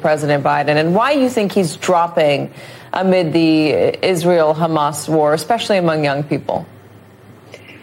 [0.00, 2.52] President Biden and why you think he's dropping
[2.92, 3.70] amid the
[4.04, 6.66] Israel Hamas war, especially among young people?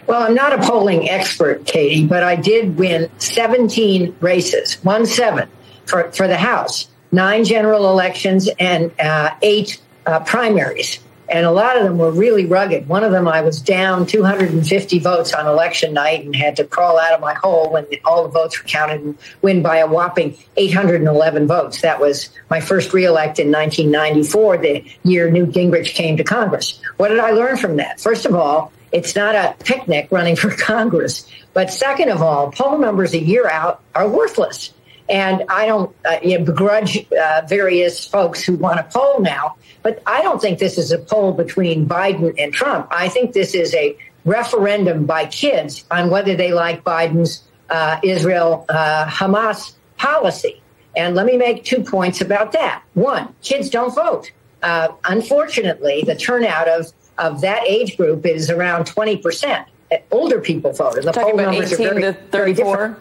[0.05, 5.49] Well, I'm not a polling expert, Katie, but I did win 17 races, one seven
[5.85, 10.99] for, for the House, nine general elections, and uh, eight uh, primaries
[11.29, 12.87] and a lot of them were really rugged.
[12.87, 16.97] One of them, I was down 250 votes on election night and had to crawl
[16.97, 20.37] out of my hole when all the votes were counted and win by a whopping
[20.55, 21.81] 811 votes.
[21.81, 26.79] That was my first reelect in 1994, the year Newt Gingrich came to Congress.
[26.97, 27.99] What did I learn from that?
[27.99, 31.27] First of all, it's not a picnic running for Congress.
[31.53, 34.73] But second of all, poll numbers a year out are worthless.
[35.09, 39.55] And I don't uh, you know, begrudge uh, various folks who want to poll now,
[39.83, 42.87] but I don't think this is a poll between Biden and Trump.
[42.91, 48.65] I think this is a referendum by kids on whether they like Biden's uh, Israel
[48.69, 50.61] uh, Hamas policy.
[50.95, 52.83] And let me make two points about that.
[52.93, 54.31] One, kids don't vote.
[54.63, 59.65] Uh, unfortunately, the turnout of, of that age group is around 20%.
[60.11, 60.95] Older people vote.
[60.95, 62.97] And the Talking poll numbers 18 are very, to 34?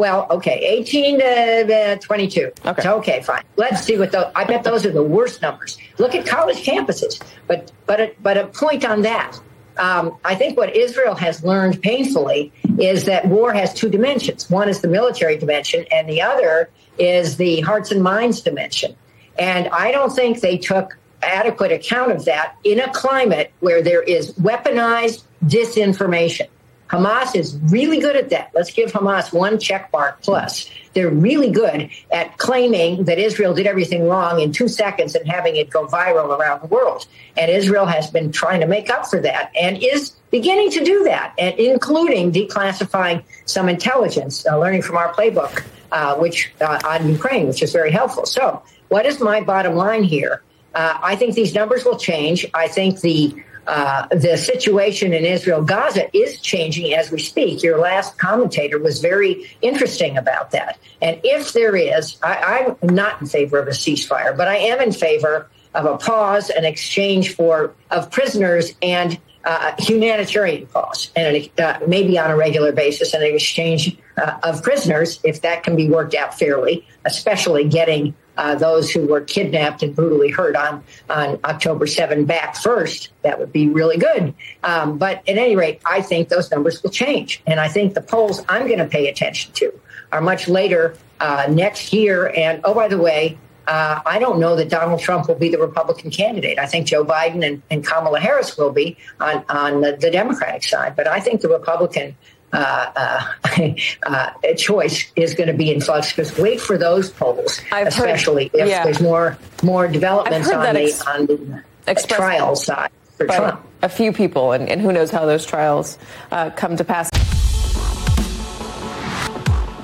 [0.00, 2.52] Well, okay, 18 to uh, 22.
[2.64, 2.80] Okay.
[2.80, 3.42] So, okay, fine.
[3.56, 5.76] Let's see what those, I bet those are the worst numbers.
[5.98, 7.20] Look at college campuses.
[7.46, 9.38] But, but, a, but a point on that.
[9.76, 14.48] Um, I think what Israel has learned painfully is that war has two dimensions.
[14.48, 18.96] One is the military dimension, and the other is the hearts and minds dimension.
[19.38, 24.02] And I don't think they took adequate account of that in a climate where there
[24.02, 26.48] is weaponized disinformation.
[26.90, 28.50] Hamas is really good at that.
[28.52, 30.68] Let's give Hamas one check mark plus.
[30.92, 35.54] They're really good at claiming that Israel did everything wrong in two seconds and having
[35.54, 37.06] it go viral around the world.
[37.36, 41.04] And Israel has been trying to make up for that and is beginning to do
[41.04, 47.08] that, and including declassifying some intelligence, uh, learning from our playbook, uh, which uh, on
[47.08, 48.26] Ukraine, which is very helpful.
[48.26, 50.42] So, what is my bottom line here?
[50.74, 52.46] Uh, I think these numbers will change.
[52.54, 53.34] I think the
[53.66, 57.62] uh, the situation in Israel Gaza is changing as we speak.
[57.62, 60.78] Your last commentator was very interesting about that.
[61.00, 64.80] And if there is, I, I'm not in favor of a ceasefire, but I am
[64.80, 71.48] in favor of a pause, an exchange for of prisoners and uh, humanitarian pause, and
[71.58, 75.88] uh, maybe on a regular basis, an exchange uh, of prisoners, if that can be
[75.88, 81.38] worked out fairly, especially getting uh, those who were kidnapped and brutally hurt on, on
[81.44, 83.10] October 7 back first.
[83.22, 84.34] That would be really good.
[84.62, 87.42] Um, but at any rate, I think those numbers will change.
[87.46, 89.72] And I think the polls I'm going to pay attention to
[90.12, 92.32] are much later uh, next year.
[92.34, 95.58] And oh, by the way, uh, I don't know that Donald Trump will be the
[95.58, 96.58] Republican candidate.
[96.58, 100.64] I think Joe Biden and, and Kamala Harris will be on, on the, the Democratic
[100.64, 100.96] side.
[100.96, 102.16] But I think the Republican
[102.52, 103.72] uh, uh,
[104.06, 108.48] uh, choice is going to be in flux because wait for those polls, I've especially
[108.48, 108.84] heard, if yeah.
[108.84, 113.66] there's more more developments on the, ex- on the trial side for Trump.
[113.82, 115.96] A few people, and, and, who knows how those trials
[116.32, 117.08] uh, come to pass.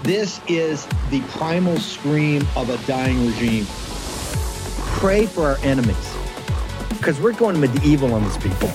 [0.03, 3.66] This is the primal scream of a dying regime.
[4.98, 6.15] Pray for our enemies
[6.91, 8.71] because we're going medieval on these people.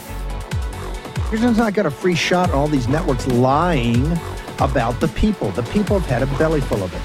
[1.31, 4.05] Houston's not got a free shot on all these networks lying
[4.59, 5.49] about the people.
[5.51, 7.01] The people have had a belly full of it.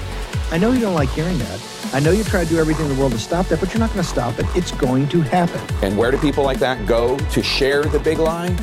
[0.53, 1.61] I know you don't like hearing that.
[1.93, 3.79] I know you try to do everything in the world to stop that, but you're
[3.79, 4.45] not going to stop it.
[4.53, 5.61] It's going to happen.
[5.81, 8.53] And where do people like that go to share the big lie?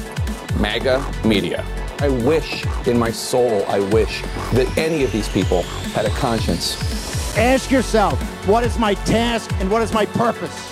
[0.59, 1.65] MAGA media.
[2.01, 4.21] I wish in my soul, I wish
[4.53, 5.63] that any of these people
[5.95, 6.77] had a conscience.
[7.39, 10.71] Ask yourself, what is my task and what is my purpose?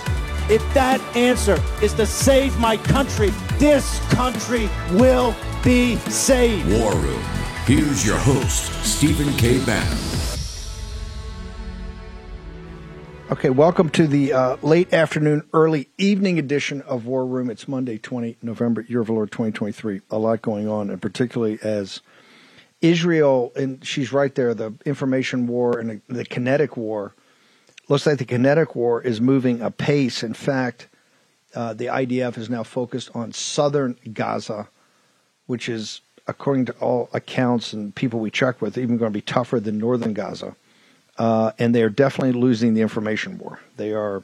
[0.50, 6.69] If that answer is to save my country, this country will be saved.
[6.80, 7.22] War Room.
[7.64, 9.64] Here's your host, Stephen K.
[9.64, 9.98] Bannon.
[13.30, 17.48] Okay, welcome to the uh, late afternoon, early evening edition of War Room.
[17.48, 20.00] It's Monday, 20 November, year of the Lord 2023.
[20.10, 22.00] A lot going on, and particularly as
[22.80, 27.14] Israel, and she's right there, the information war and the kinetic war
[27.92, 30.22] looks like the kinetic war is moving apace.
[30.22, 30.89] In fact,
[31.54, 34.66] uh, the IDF is now focused on southern Gaza,
[35.47, 39.21] which is, according to all accounts and people we check with, even going to be
[39.21, 40.56] tougher than northern Gaza.
[41.18, 43.60] Uh, and they are definitely losing the information war.
[43.77, 44.22] They are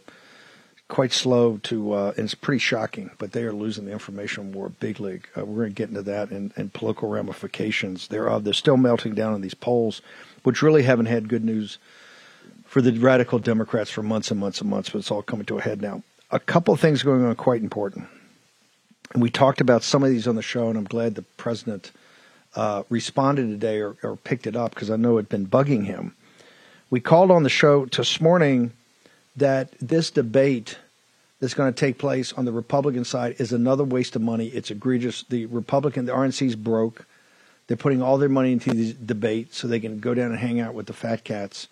[0.88, 4.71] quite slow to, uh, and it's pretty shocking, but they are losing the information war
[4.71, 5.29] big league.
[5.37, 8.44] Uh, we're going to get into that and, and political ramifications thereof.
[8.44, 10.00] They're still melting down in these polls,
[10.43, 11.76] which really haven't had good news
[12.69, 15.56] for the radical Democrats for months and months and months, but it's all coming to
[15.56, 16.03] a head now.
[16.31, 18.06] A couple of things going on quite important.
[19.15, 21.91] And we talked about some of these on the show, and I'm glad the president
[22.55, 25.87] uh, responded today or, or picked it up because I know it had been bugging
[25.87, 26.15] him.
[26.91, 28.73] We called on the show this morning
[29.37, 30.76] that this debate
[31.41, 34.49] that's going to take place on the Republican side is another waste of money.
[34.49, 35.23] It's egregious.
[35.31, 37.06] The Republican, the RNC's broke.
[37.67, 40.61] They're putting all their money into the debate so they can go down and hang
[40.61, 41.69] out with the fat cats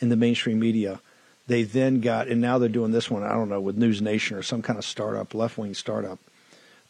[0.00, 1.00] in the mainstream media.
[1.46, 4.36] They then got, and now they're doing this one, I don't know, with News Nation
[4.36, 6.18] or some kind of startup, left wing startup.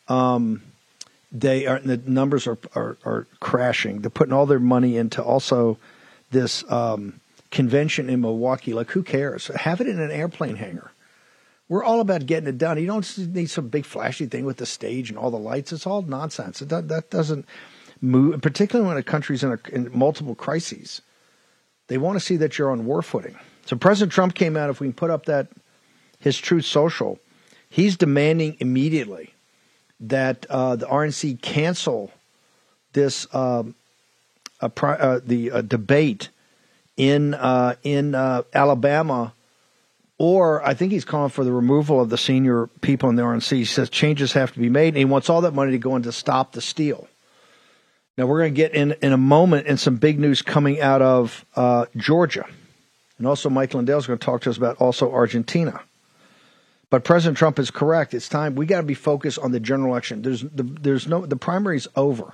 [0.08, 0.62] Um,
[1.30, 4.00] they are, the numbers are, are, are, crashing.
[4.00, 5.78] They're putting all their money into also
[6.30, 7.20] this um,
[7.50, 8.72] convention in Milwaukee.
[8.72, 9.48] Like, who cares?
[9.48, 10.92] Have it in an airplane hangar.
[11.68, 12.78] We're all about getting it done.
[12.78, 15.72] You don't need some big flashy thing with the stage and all the lights.
[15.72, 16.62] It's all nonsense.
[16.62, 17.44] It, that, that doesn't
[18.00, 21.02] move, particularly when a country's in, a, in multiple crises.
[21.88, 23.36] They want to see that you're on war footing.
[23.66, 24.70] So President Trump came out.
[24.70, 25.48] If we can put up that
[26.18, 27.18] his Truth Social,
[27.68, 29.34] he's demanding immediately
[30.00, 32.12] that uh, the RNC cancel
[32.92, 33.74] this um,
[34.60, 36.30] uh, the debate
[36.96, 39.32] in uh, in uh, Alabama
[40.18, 43.56] or I think he's calling for the removal of the senior people in the RNC.
[43.56, 45.96] He says changes have to be made, and he wants all that money to go
[45.96, 47.08] in to stop the steal.
[48.16, 51.02] Now we're going to get in in a moment in some big news coming out
[51.02, 52.46] of uh, Georgia,
[53.18, 55.80] and also Mike Lindell is going to talk to us about also Argentina.
[56.88, 58.14] But President Trump is correct.
[58.14, 60.22] It's time we got to be focused on the general election.
[60.22, 62.32] There's the, there's no the primary's over.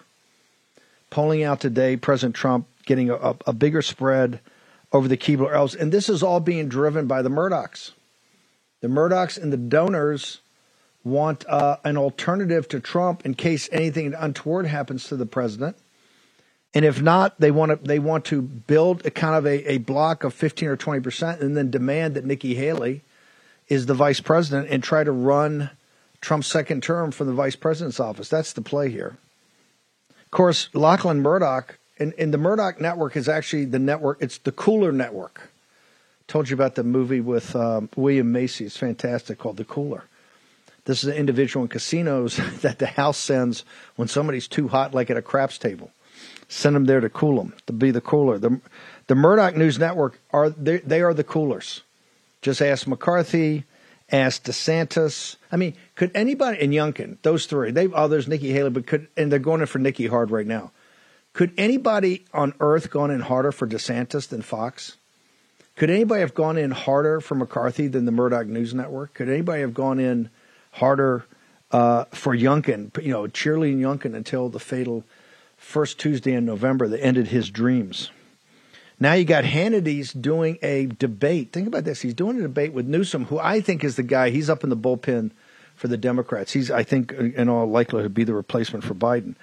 [1.10, 4.40] Polling out today, President Trump getting a, a bigger spread
[4.92, 5.74] over the Keebler elves.
[5.74, 7.92] And this is all being driven by the Murdochs.
[8.80, 10.40] The Murdochs and the donors
[11.04, 15.76] want uh, an alternative to Trump in case anything untoward happens to the president.
[16.74, 19.78] And if not, they want to they want to build a kind of a, a
[19.78, 23.02] block of fifteen or twenty percent, and then demand that Nikki Haley
[23.68, 25.70] is the vice president and try to run
[26.20, 28.28] Trump's second term from the vice president's office.
[28.28, 29.16] That's the play here.
[30.10, 34.18] Of course, Lachlan Murdoch and, and the Murdoch network is actually the network.
[34.22, 35.50] It's the Cooler Network.
[36.26, 38.64] Told you about the movie with um, William Macy.
[38.64, 40.04] It's fantastic, called The Cooler.
[40.84, 43.64] This is an individual in casinos that the house sends
[43.96, 45.90] when somebody's too hot, like at a craps table.
[46.48, 48.38] Send them there to cool them, to be the cooler.
[48.38, 48.60] The,
[49.06, 51.82] the Murdoch News Network are they, they are the coolers.
[52.42, 53.64] Just ask McCarthy,
[54.10, 55.36] ask DeSantis.
[55.50, 59.08] I mean, could anybody in Youngkin, those three, they oh, there's Nikki Haley, but could
[59.16, 60.72] and they're going in for Nikki hard right now.
[61.32, 64.98] Could anybody on earth gone in harder for DeSantis than Fox?
[65.76, 69.14] Could anybody have gone in harder for McCarthy than the Murdoch News Network?
[69.14, 70.28] Could anybody have gone in
[70.72, 71.24] harder
[71.70, 75.04] uh, for Youngkin, you know, cheerleading Youngkin until the fatal
[75.56, 78.10] first Tuesday in November that ended his dreams?
[79.00, 81.52] Now you got Hannity's doing a debate.
[81.52, 82.02] Think about this.
[82.02, 84.30] He's doing a debate with Newsom, who I think is the guy.
[84.30, 85.30] He's up in the bullpen
[85.74, 86.52] for the Democrats.
[86.52, 89.34] He's, I think, in all likelihood, be the replacement for Biden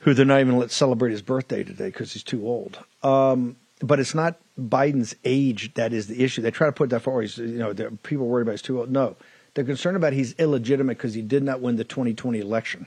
[0.00, 2.78] who they're not even let celebrate his birthday today because he's too old.
[3.02, 6.42] Um, but it's not Biden's age that is the issue.
[6.42, 7.22] They try to put that forward.
[7.22, 8.90] He's, you know, people worried about he's too old.
[8.90, 9.16] No,
[9.54, 12.86] they're concerned about he's illegitimate because he did not win the 2020 election,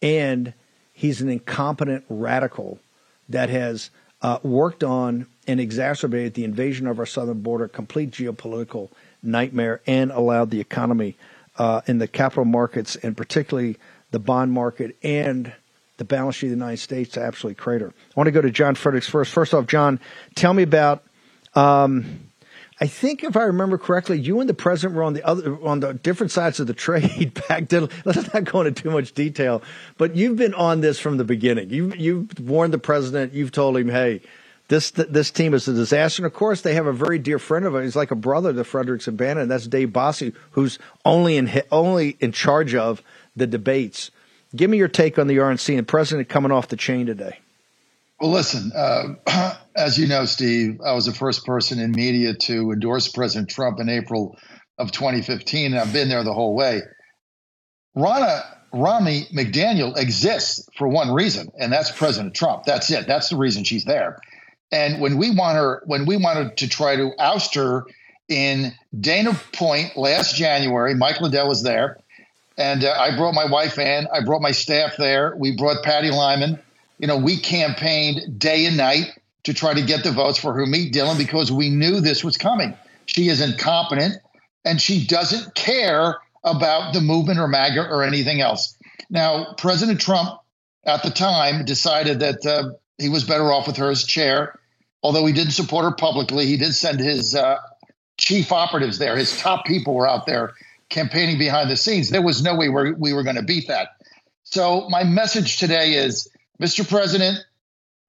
[0.00, 0.54] and
[0.92, 2.78] he's an incompetent radical
[3.28, 3.90] that has
[4.22, 8.90] uh, worked on and exacerbated the invasion of our southern border, complete geopolitical
[9.22, 11.16] nightmare, and allowed the economy
[11.58, 13.76] uh, in the capital markets and particularly
[14.10, 15.52] the bond market and
[15.96, 17.88] the balance sheet of the United States to absolutely crater.
[17.88, 19.30] I want to go to John Fredericks first.
[19.32, 20.00] First off, John,
[20.34, 21.04] tell me about.
[21.54, 22.30] Um,
[22.84, 25.80] I think if I remember correctly, you and the president were on the other on
[25.80, 27.88] the different sides of the trade back then.
[28.04, 29.62] Let's not go into too much detail,
[29.96, 31.70] but you've been on this from the beginning.
[31.70, 33.32] You you've warned the president.
[33.32, 34.20] You've told him, hey.
[34.68, 37.66] This this team is a disaster, and of course they have a very dear friend
[37.66, 37.82] of him.
[37.82, 39.48] He's like a brother to Fredericks and Bannon.
[39.48, 43.02] That's Dave Bossie, who's only in only in charge of
[43.36, 44.10] the debates.
[44.56, 47.40] Give me your take on the RNC and president coming off the chain today.
[48.24, 52.72] Well, listen, uh, as you know, Steve, I was the first person in media to
[52.72, 54.38] endorse President Trump in April
[54.78, 56.80] of 2015, and I've been there the whole way.
[57.94, 62.64] Ronna Romney McDaniel exists for one reason, and that's President Trump.
[62.64, 63.06] That's it.
[63.06, 64.18] That's the reason she's there.
[64.72, 67.84] And when we want her, when we wanted to try to oust her
[68.30, 71.98] in Dana Point last January, Mike Lindell was there.
[72.56, 74.06] And uh, I brought my wife in.
[74.10, 75.36] I brought my staff there.
[75.36, 76.58] We brought Patty Lyman.
[77.04, 80.90] You know, we campaigned day and night to try to get the votes for Harmeet
[80.90, 82.74] Dhillon because we knew this was coming.
[83.04, 84.14] She is incompetent
[84.64, 88.78] and she doesn't care about the movement or MAGA or anything else.
[89.10, 90.40] Now, President Trump
[90.86, 94.58] at the time decided that uh, he was better off with her as chair.
[95.02, 97.58] Although he didn't support her publicly, he did send his uh,
[98.16, 99.14] chief operatives there.
[99.14, 100.54] His top people were out there
[100.88, 102.08] campaigning behind the scenes.
[102.08, 103.88] There was no way we were, we were going to beat that.
[104.44, 106.30] So my message today is,
[106.60, 106.88] Mr.
[106.88, 107.38] President,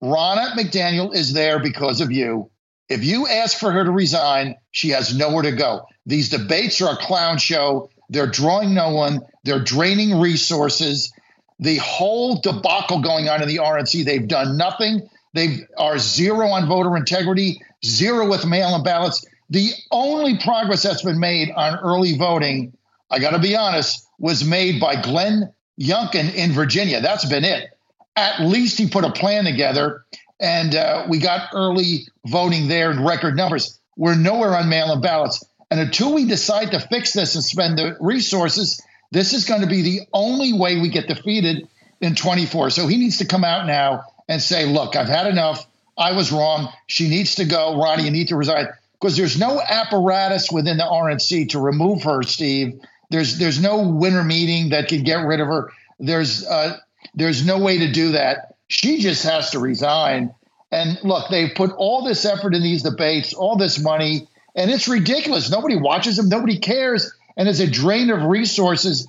[0.04, 2.50] Ronna McDaniel is there because of you.
[2.90, 5.88] If you ask for her to resign, she has nowhere to go.
[6.06, 7.90] These debates are a clown show.
[8.10, 9.22] They're drawing no one.
[9.44, 11.12] They're draining resources.
[11.60, 15.10] The whole debacle going on in the RNC, they've done nothing.
[15.34, 19.26] They are zero on voter integrity, zero with mail in ballots.
[19.50, 22.78] The only progress that's been made on early voting,
[23.10, 27.02] I got to be honest, was made by Glenn Youngkin in Virginia.
[27.02, 27.75] That's been it.
[28.16, 30.06] At least he put a plan together,
[30.40, 33.80] and uh, we got early voting there in record numbers.
[33.98, 35.44] We're nowhere on mail in ballots.
[35.72, 38.82] And until we decide to fix this and spend the resources,
[39.12, 41.68] this is going to be the only way we get defeated
[42.02, 42.70] in 24.
[42.70, 45.66] So he needs to come out now and say, look, I've had enough.
[45.98, 46.70] I was wrong.
[46.88, 47.80] She needs to go.
[47.82, 48.68] Ronnie, you need to resign.
[49.00, 52.80] Because there's no apparatus within the RNC to remove her, Steve.
[53.10, 55.72] There's there's no winter meeting that can get rid of her.
[56.00, 56.78] There's uh,
[57.16, 58.56] there's no way to do that.
[58.68, 60.34] She just has to resign.
[60.72, 64.88] And look, they've put all this effort in these debates, all this money, and it's
[64.88, 65.50] ridiculous.
[65.50, 66.30] Nobody watches them.
[66.30, 67.14] Nobody cares.
[67.38, 69.08] And it's a drain of resources.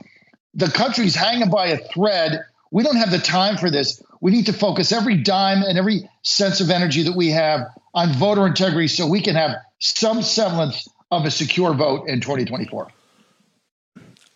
[0.54, 2.40] The country's hanging by a thread.
[2.70, 4.02] We don't have the time for this.
[4.20, 8.12] We need to focus every dime and every sense of energy that we have on
[8.14, 12.88] voter integrity so we can have some semblance of a secure vote in 2024.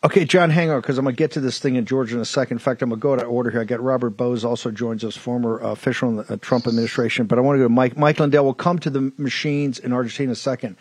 [0.02, 2.22] Okay, John, hang on, because I'm going to get to this thing in Georgia in
[2.22, 2.54] a second.
[2.54, 3.60] In fact, I'm going to go to order here.
[3.60, 7.26] I got Robert Bowes also joins us, former uh, official in the uh, Trump administration.
[7.26, 7.98] But I want to go to Mike.
[7.98, 8.44] Mike Lindell.
[8.44, 10.78] We'll come to the machines in Argentina in a second.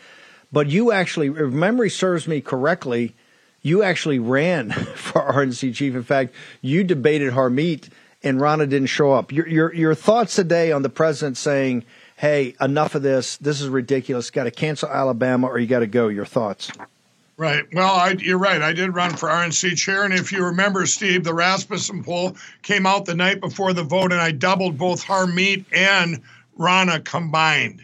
[0.54, 3.14] But you actually, if memory serves me correctly,
[3.62, 5.96] you actually ran for RNC chief.
[5.96, 7.90] In fact, you debated Harmeet
[8.24, 9.34] and Ronna didn't show up.
[9.34, 11.84] Your, your, your thoughts today on the president saying,
[12.16, 13.36] hey, enough of this.
[13.36, 14.32] This is ridiculous.
[14.32, 16.08] Got to cancel Alabama or you got to go.
[16.08, 16.72] Your thoughts?
[17.40, 17.64] Right.
[17.72, 18.62] Well, I, you're right.
[18.62, 20.04] I did run for RNC chair.
[20.04, 24.12] And if you remember, Steve, the Rasmussen poll came out the night before the vote,
[24.12, 26.22] and I doubled both Harmeet and
[26.60, 27.82] Ronna combined.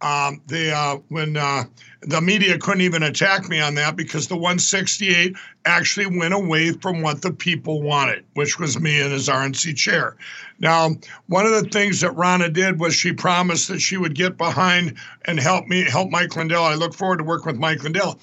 [0.00, 1.64] Um, the uh, when uh,
[2.00, 5.34] the media couldn't even attack me on that because the 168
[5.64, 10.16] actually went away from what the people wanted, which was me and his RNC chair.
[10.58, 10.90] Now,
[11.26, 14.96] one of the things that Ronna did was she promised that she would get behind
[15.24, 16.64] and help me help Mike Lindell.
[16.64, 18.18] I look forward to working with Mike Lindell.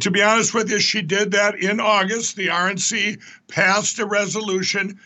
[0.00, 2.36] To be honest with you, she did that in August.
[2.36, 5.00] The RNC passed a resolution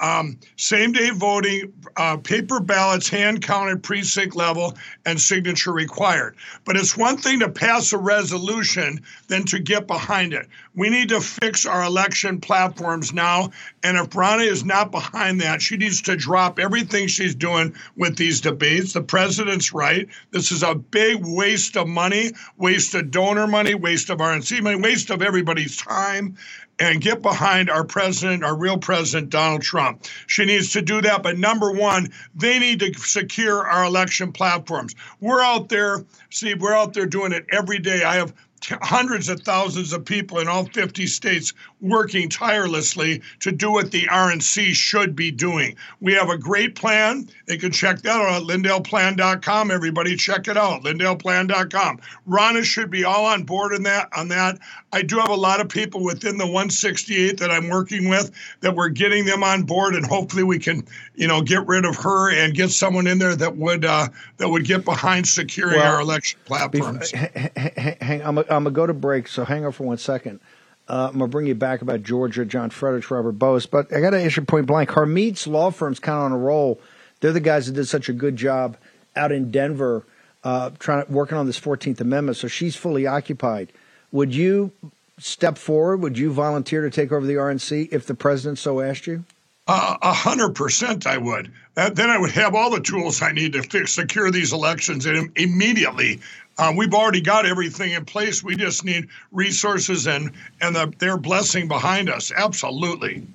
[0.00, 4.76] um, same day voting, uh, paper ballots, hand counted precinct level,
[5.06, 6.36] and signature required.
[6.64, 10.48] But it's one thing to pass a resolution than to get behind it.
[10.74, 13.50] We need to fix our election platforms now.
[13.82, 18.16] And if Ronnie is not behind that, she needs to drop everything she's doing with
[18.16, 18.94] these debates.
[18.94, 20.08] The president's right.
[20.30, 24.80] This is a big waste of money, waste of donor money, waste of RNC money,
[24.80, 26.36] waste of everybody's time
[26.82, 30.04] and get behind our president, our real president, Donald Trump.
[30.26, 31.22] She needs to do that.
[31.22, 34.96] But number one, they need to secure our election platforms.
[35.20, 38.02] We're out there, Steve, we're out there doing it every day.
[38.02, 38.34] I have
[38.82, 44.02] hundreds of thousands of people in all 50 states working tirelessly to do what the
[44.02, 45.76] RNC should be doing.
[46.00, 47.28] We have a great plan.
[47.46, 49.70] They can check that out at lindellplan.com.
[49.70, 52.00] Everybody check it out, lindellplan.com.
[52.28, 54.58] Ronna should be all on board in that on that.
[54.92, 58.76] I do have a lot of people within the 168 that I'm working with that
[58.76, 62.30] we're getting them on board and hopefully we can, you know, get rid of her
[62.30, 66.00] and get someone in there that would uh, that would get behind securing well, our
[66.00, 67.10] election platforms.
[67.60, 70.40] Hang, I'm I'm gonna go to break, so hang on for one second.
[70.88, 74.10] Uh, I'm gonna bring you back about Georgia, John Fredericks, Robert Bowes, but I got
[74.10, 74.90] to issue point blank.
[74.90, 76.80] Harmeet's law firm's kind of on a roll.
[77.20, 78.76] They're the guys that did such a good job
[79.14, 80.04] out in Denver,
[80.42, 82.36] uh, trying working on this 14th Amendment.
[82.36, 83.72] So she's fully occupied.
[84.10, 84.72] Would you
[85.18, 85.98] step forward?
[85.98, 89.24] Would you volunteer to take over the RNC if the president so asked you?
[89.68, 91.52] A hundred percent, I would.
[91.74, 95.30] then I would have all the tools I need to fix, secure these elections and
[95.36, 96.20] immediately.
[96.58, 98.42] Uh, we've already got everything in place.
[98.42, 102.30] We just need resources and and the, their blessing behind us.
[102.34, 103.26] Absolutely.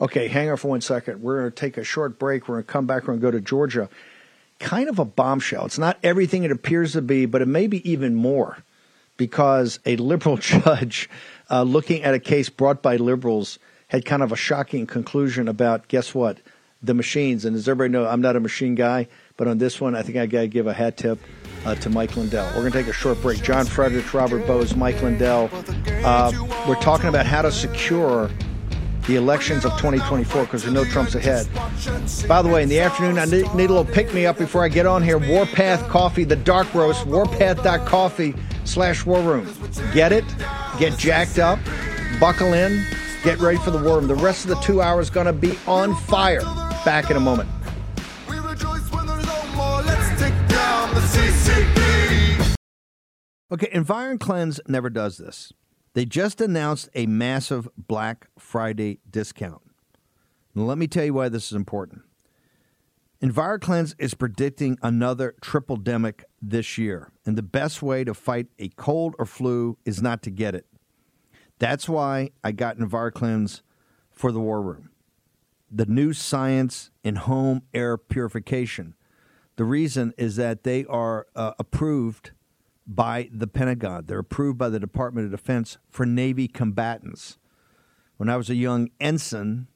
[0.00, 1.22] Okay, hang on for one second.
[1.22, 2.48] We're going to take a short break.
[2.48, 3.02] We're going to come back.
[3.02, 3.88] We're going to go to Georgia.
[4.58, 5.66] Kind of a bombshell.
[5.66, 8.58] It's not everything it appears to be, but it may be even more
[9.16, 11.10] because a liberal judge
[11.50, 15.88] uh, looking at a case brought by liberals had kind of a shocking conclusion about
[15.88, 16.38] guess what
[16.82, 19.96] the machines and as everybody know i'm not a machine guy but on this one
[19.96, 21.18] i think i got to give a hat tip
[21.64, 24.76] uh, to mike lindell we're going to take a short break john fredericks robert bowes
[24.76, 25.48] mike lindell
[26.04, 26.30] uh,
[26.68, 28.30] we're talking about how to secure
[29.06, 31.48] the elections of 2024 because we know Trump's ahead.
[32.28, 34.62] By the way, in the afternoon, I need, need a little pick me up before
[34.62, 35.16] I get on here.
[35.16, 38.34] Warpath Coffee, the dark roast, warpath.coffee
[38.66, 39.50] slash war room.
[39.94, 40.26] Get it,
[40.78, 41.58] get jacked up,
[42.20, 42.84] buckle in,
[43.24, 44.06] Get ready for the war room.
[44.06, 46.40] The rest of the two hours going to be on fire.
[46.84, 47.48] Back in a moment.
[53.50, 55.54] Okay, EnviroKlenz never does this.
[55.94, 59.62] They just announced a massive Black Friday discount.
[60.54, 62.02] Now, let me tell you why this is important.
[63.22, 68.68] EnviroKlenz is predicting another triple demic this year, and the best way to fight a
[68.68, 70.66] cold or flu is not to get it.
[71.58, 73.62] That's why I got EnviroKlenz
[74.12, 74.90] for the War Room.
[75.70, 78.94] The new science in home air purification.
[79.56, 82.32] The reason is that they are uh, approved
[82.88, 84.04] by the Pentagon.
[84.06, 87.36] They're approved by the Department of Defense for Navy combatants.
[88.16, 89.68] When I was a young ensign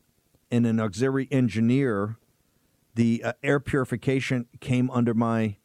[0.51, 2.17] and an auxiliary engineer,
[2.95, 5.59] the uh, air purification came under my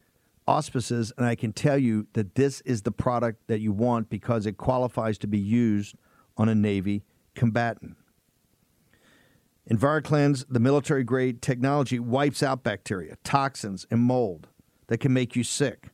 [0.46, 4.46] auspices, and I can tell you that this is the product that you want because
[4.46, 5.96] it qualifies to be used
[6.36, 7.02] on a Navy
[7.34, 7.96] combatant.
[9.70, 14.48] EnviroKlenz, the military grade technology, wipes out bacteria, toxins, and mold
[14.86, 15.88] that can make you sick.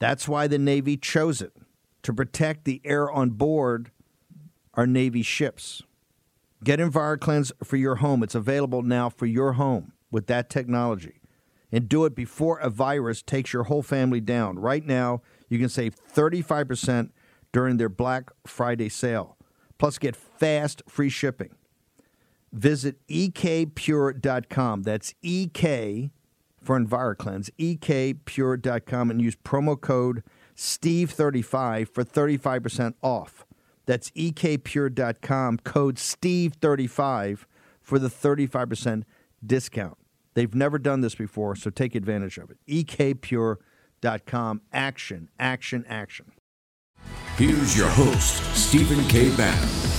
[0.00, 1.52] That's why the Navy chose it
[2.02, 3.92] to protect the air on board
[4.74, 5.82] our Navy ships.
[6.64, 8.22] Get EnviroKlenz for your home.
[8.22, 11.20] It's available now for your home with that technology
[11.72, 14.58] and do it before a virus takes your whole family down.
[14.58, 17.10] Right now, you can save 35%
[17.52, 19.36] during their Black Friday sale.
[19.78, 21.50] Plus, get fast free shipping.
[22.52, 24.82] Visit ekpure.com.
[24.82, 26.10] That's EK
[26.62, 30.22] for EnviroKlenz, ekpure.com, and use promo code
[30.56, 33.46] STEVE35 for 35% off.
[33.86, 37.44] That's ekpure.com, code STEVE35
[37.80, 39.04] for the 35%
[39.44, 39.96] discount.
[40.34, 42.58] They've never done this before, so take advantage of it.
[42.68, 44.60] ekpure.com.
[44.72, 46.32] Action, action, action.
[47.36, 49.34] Here's your host, Stephen K.
[49.34, 49.89] Bannon.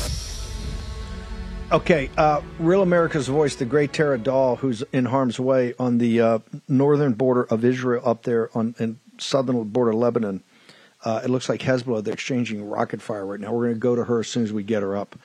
[1.72, 6.20] Okay, uh, Real America's Voice, the great Tara Dahl, who's in harm's way on the
[6.20, 10.44] uh, northern border of Israel, up there on in southern border of Lebanon.
[11.06, 12.04] Uh, it looks like Hezbollah.
[12.04, 13.54] They're exchanging rocket fire right now.
[13.54, 15.18] We're going to go to her as soon as we get her up.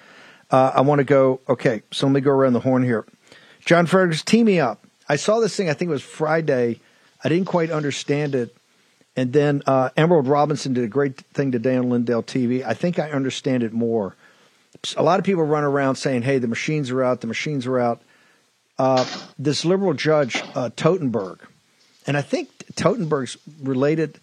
[0.48, 1.40] Uh, I want to go.
[1.48, 3.04] Okay, so let me go around the horn here.
[3.64, 4.86] John Fergus, team me up.
[5.08, 5.68] I saw this thing.
[5.68, 6.78] I think it was Friday.
[7.24, 8.56] I didn't quite understand it.
[9.16, 12.64] And then uh, Emerald Robinson did a great thing today on Lindell TV.
[12.64, 14.14] I think I understand it more
[14.96, 17.20] a lot of people run around saying, "Hey, the machines are out.
[17.20, 18.02] The machines are out."
[18.78, 19.06] Uh,
[19.38, 21.40] this liberal judge uh, Totenberg,
[22.06, 24.18] and I think Totenberg's related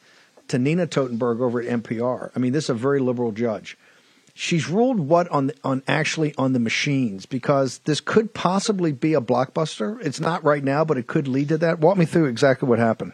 [0.50, 2.32] to Nina Totenberg over at NPR.
[2.36, 3.78] I mean, this is a very liberal judge.
[4.36, 9.22] She's ruled what on on actually on the machines because this could possibly be a
[9.22, 10.04] blockbuster.
[10.04, 11.80] It's not right now, but it could lead to that.
[11.80, 13.14] Walk me through exactly what happened.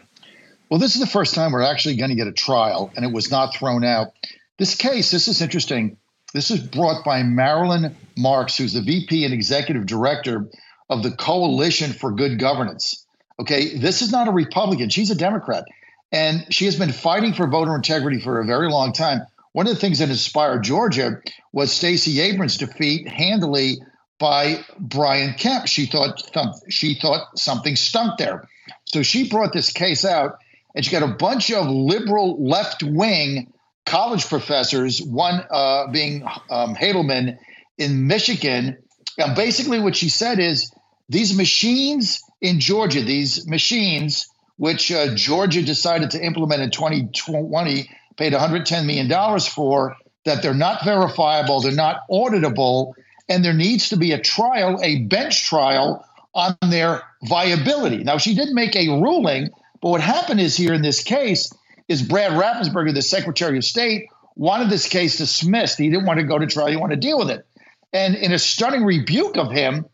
[0.70, 3.12] Well, this is the first time we're actually going to get a trial, and it
[3.12, 4.12] was not thrown out.
[4.56, 5.96] This case, this is interesting.
[6.32, 10.48] This is brought by Marilyn Marks, who's the VP and executive director
[10.88, 13.04] of the Coalition for Good Governance.
[13.40, 15.64] Okay, this is not a Republican, she's a Democrat.
[16.12, 19.22] And she has been fighting for voter integrity for a very long time.
[19.52, 21.20] One of the things that inspired Georgia
[21.52, 23.78] was Stacey Abrams' defeat handily
[24.18, 25.66] by Brian Kemp.
[25.66, 26.22] She thought
[26.68, 28.48] she thought something stunk there.
[28.84, 30.38] So she brought this case out,
[30.74, 33.52] and she got a bunch of liberal left wing
[33.86, 37.38] college professors, one uh, being um, Halderman
[37.78, 38.78] in Michigan.
[39.18, 40.72] And basically, what she said is
[41.08, 48.32] these machines in Georgia, these machines, which uh, Georgia decided to implement in 2020, paid
[48.32, 52.92] $110 million for, that they're not verifiable, they're not auditable,
[53.28, 58.04] and there needs to be a trial, a bench trial on their viability.
[58.04, 61.52] Now, she didn't make a ruling, but what happened is here in this case,
[61.90, 65.76] is Brad Raffensperger, the Secretary of State, wanted this case dismissed.
[65.76, 66.68] He didn't want to go to trial.
[66.68, 67.44] He wanted to deal with it.
[67.92, 69.86] And in a stunning rebuke of him,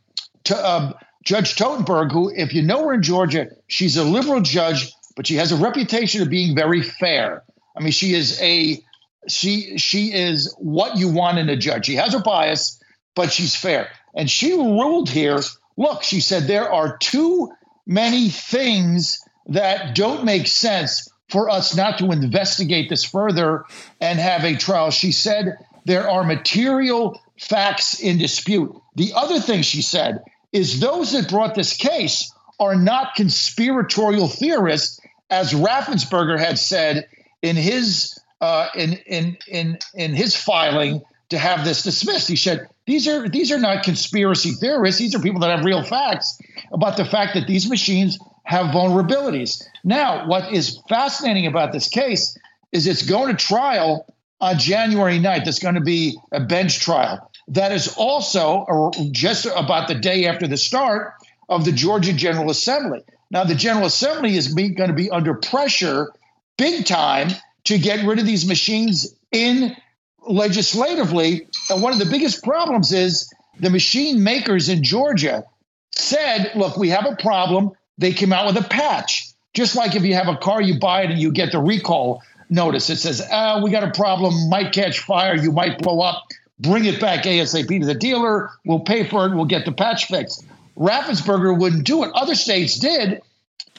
[0.45, 4.93] to, um, Judge Totenberg, who, if you know her in Georgia, she's a liberal judge,
[5.17, 7.43] but she has a reputation of being very fair.
[7.75, 8.79] I mean, she is a
[9.27, 11.87] she she is what you want in a judge.
[11.87, 12.79] She has her bias,
[13.15, 13.89] but she's fair.
[14.15, 15.41] And she ruled here.
[15.79, 17.51] Look, she said there are too
[17.87, 23.65] many things that don't make sense for us not to investigate this further
[24.01, 24.91] and have a trial.
[24.91, 28.75] She said there are material facts in dispute.
[28.95, 35.01] The other thing she said is those that brought this case are not conspiratorial theorists,
[35.29, 37.07] as Raffensperger had said
[37.43, 42.29] in his uh, in in in in his filing to have this dismissed.
[42.29, 45.01] He said these are these are not conspiracy theorists.
[45.01, 46.41] These are people that have real facts
[46.73, 49.63] about the fact that these machines have vulnerabilities.
[49.83, 52.39] Now, what is fascinating about this case
[52.71, 54.07] is it's going to trial
[54.41, 55.49] on January 9th.
[55.49, 57.31] It's going to be a bench trial.
[57.49, 61.15] That is also just about the day after the start
[61.49, 63.03] of the Georgia General Assembly.
[63.33, 66.13] Now, the General Assembly is going to be under pressure
[66.57, 67.31] big time
[67.65, 69.77] to get rid of these machines in
[70.25, 71.49] legislatively.
[71.69, 75.45] And one of the biggest problems is the machine makers in Georgia
[75.91, 77.73] said, look, we have a problem.
[77.99, 79.29] They came out with a patch.
[79.55, 82.23] Just like if you have a car, you buy it and you get the recall
[82.51, 82.91] notice.
[82.91, 86.25] It says, oh, we got a problem, might catch fire, you might blow up.
[86.59, 88.51] Bring it back ASAP to the dealer.
[88.65, 89.35] We'll pay for it.
[89.35, 90.45] We'll get the patch fixed.
[90.77, 92.11] Raffensperger wouldn't do it.
[92.15, 93.21] Other states did.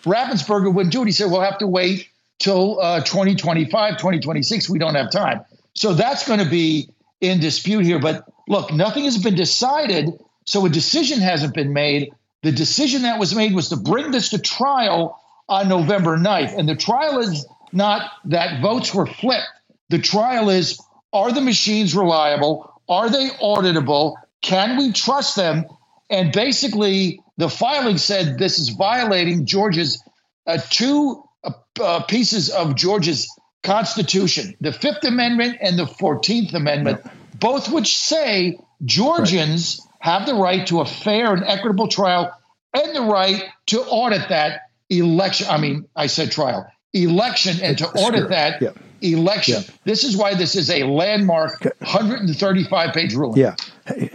[0.01, 1.05] Raffensperger wouldn't do it.
[1.05, 2.07] He said, we'll have to wait
[2.39, 4.69] till uh, 2025, 2026.
[4.69, 5.43] We don't have time.
[5.73, 7.99] So that's going to be in dispute here.
[7.99, 10.11] But look, nothing has been decided.
[10.45, 12.13] So a decision hasn't been made.
[12.43, 15.19] The decision that was made was to bring this to trial
[15.49, 16.57] on November 9th.
[16.57, 19.47] And the trial is not that votes were flipped.
[19.89, 20.79] The trial is
[21.13, 22.71] are the machines reliable?
[22.89, 24.15] Are they auditable?
[24.41, 25.65] Can we trust them?
[26.09, 30.01] And basically, the filing said this is violating Georgia's
[30.45, 33.27] uh, two uh, uh, pieces of Georgia's
[33.63, 37.01] Constitution, the Fifth Amendment and the 14th Amendment,
[37.39, 39.81] both which say Georgians.
[40.07, 42.33] Have the right to a fair and equitable trial
[42.73, 45.47] and the right to audit that election.
[45.49, 48.29] I mean, I said trial, election, and to audit sure.
[48.29, 48.69] that yeah.
[49.01, 49.63] election.
[49.67, 49.73] Yeah.
[49.83, 53.37] This is why this is a landmark 135 page ruling.
[53.37, 53.57] Yeah.
[53.85, 54.09] Hey.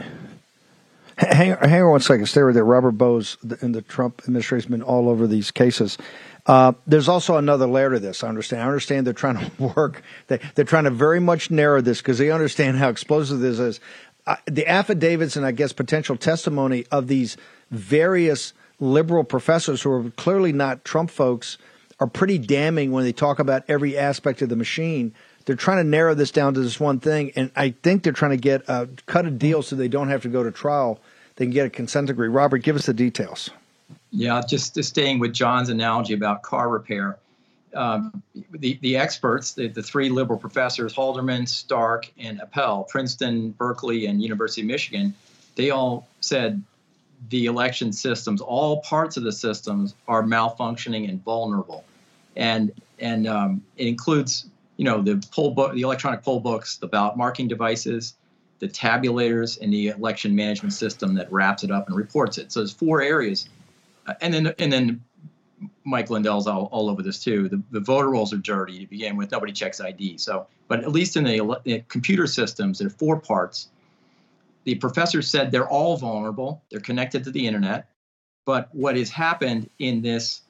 [1.18, 2.24] Hang, hang on one second.
[2.24, 2.64] Stay right there.
[2.64, 5.98] Robert Bowes in the Trump administration has been all over these cases.
[6.46, 8.24] Uh, there's also another layer to this.
[8.24, 8.62] I understand.
[8.62, 10.02] I understand they're trying to work.
[10.28, 13.78] They, they're trying to very much narrow this because they understand how explosive this is.
[14.27, 17.37] Uh, the affidavits and I guess potential testimony of these
[17.71, 21.59] various liberal professors who are clearly not Trump folks
[21.99, 25.15] are pretty damning when they talk about every aspect of the machine.
[25.45, 28.31] They're trying to narrow this down to this one thing, and I think they're trying
[28.33, 31.01] to get a cut a deal so they don't have to go to trial.
[31.37, 32.29] They can get a consent decree.
[32.29, 33.51] Robert, give us the details.
[34.11, 37.19] Yeah, just, just staying with John's analogy about car repair.
[37.75, 44.07] Um, the, the experts, the, the three liberal professors, Halderman, Stark, and Appel, Princeton, Berkeley,
[44.07, 45.15] and University of Michigan,
[45.57, 46.63] they all said
[47.31, 51.85] the election systems, all parts of the systems are malfunctioning and vulnerable.
[52.37, 56.87] And, and um, it includes, you know, the poll book, the electronic poll books, the
[56.87, 58.15] ballot marking devices,
[58.59, 62.53] the tabulators, and the election management system that wraps it up and reports it.
[62.53, 63.49] So there's four areas
[64.21, 65.03] and then and then
[65.85, 67.49] Mike Lindell's all, all over this too.
[67.49, 69.31] The, the voter rolls are dirty to begin with.
[69.31, 70.18] Nobody checks ID.
[70.18, 73.68] So, but at least in the, the computer systems, there are four parts.
[74.64, 76.62] The professor said they're all vulnerable.
[76.71, 77.88] They're connected to the internet.
[78.45, 80.42] But what has happened in this,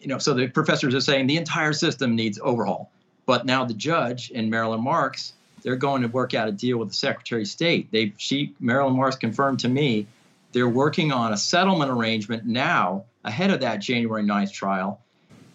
[0.00, 2.90] you know, so the professors are saying the entire system needs overhaul.
[3.26, 6.88] But now the judge and Marilyn Marks, they're going to work out a deal with
[6.88, 7.90] the Secretary of State.
[7.92, 10.06] They, she, Marilyn Marks confirmed to me
[10.52, 15.00] they're working on a settlement arrangement now ahead of that January 9th trial,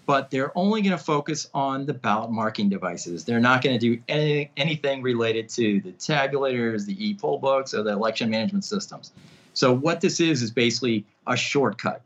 [0.05, 3.25] but they're only going to focus on the ballot marking devices.
[3.25, 7.73] They're not going to do any, anything related to the tabulators, the e poll books,
[7.73, 9.11] or the election management systems.
[9.53, 12.01] So what this is is basically a shortcut.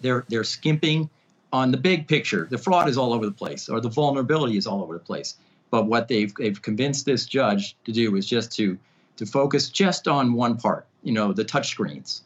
[0.00, 1.10] They're they're skimping
[1.52, 2.46] on the big picture.
[2.50, 5.36] The fraud is all over the place, or the vulnerability is all over the place.
[5.70, 8.78] But what they've they've convinced this judge to do is just to
[9.16, 12.22] to focus just on one part, you know, the touch screens.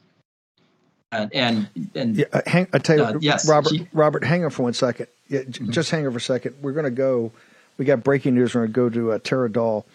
[1.12, 4.44] And and, and yeah, uh, hang, I tell you, uh, yes, Robert, she, Robert, hang
[4.44, 5.06] on for one second.
[5.28, 5.70] Yeah, mm-hmm.
[5.70, 6.56] just hang on for a second.
[6.60, 7.30] We're going to go.
[7.78, 8.54] We got breaking news.
[8.54, 9.86] We're going to go to uh, Tara Dahl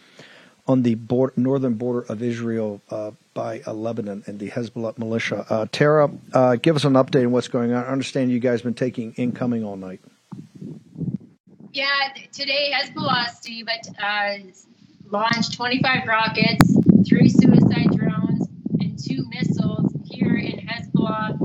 [0.68, 5.46] on the border, northern border of Israel uh, by uh, Lebanon and the Hezbollah militia.
[5.50, 7.84] Uh, Tara, uh, give us an update on what's going on.
[7.84, 10.00] I understand you guys have been taking incoming all night.
[11.74, 11.88] Yeah,
[12.32, 13.68] today Hezbollah, Steve,
[14.02, 14.34] uh,
[15.10, 18.48] launched 25 rockets three suicide drones
[18.80, 20.68] and two missiles here in
[21.00, 21.38] Hezbollah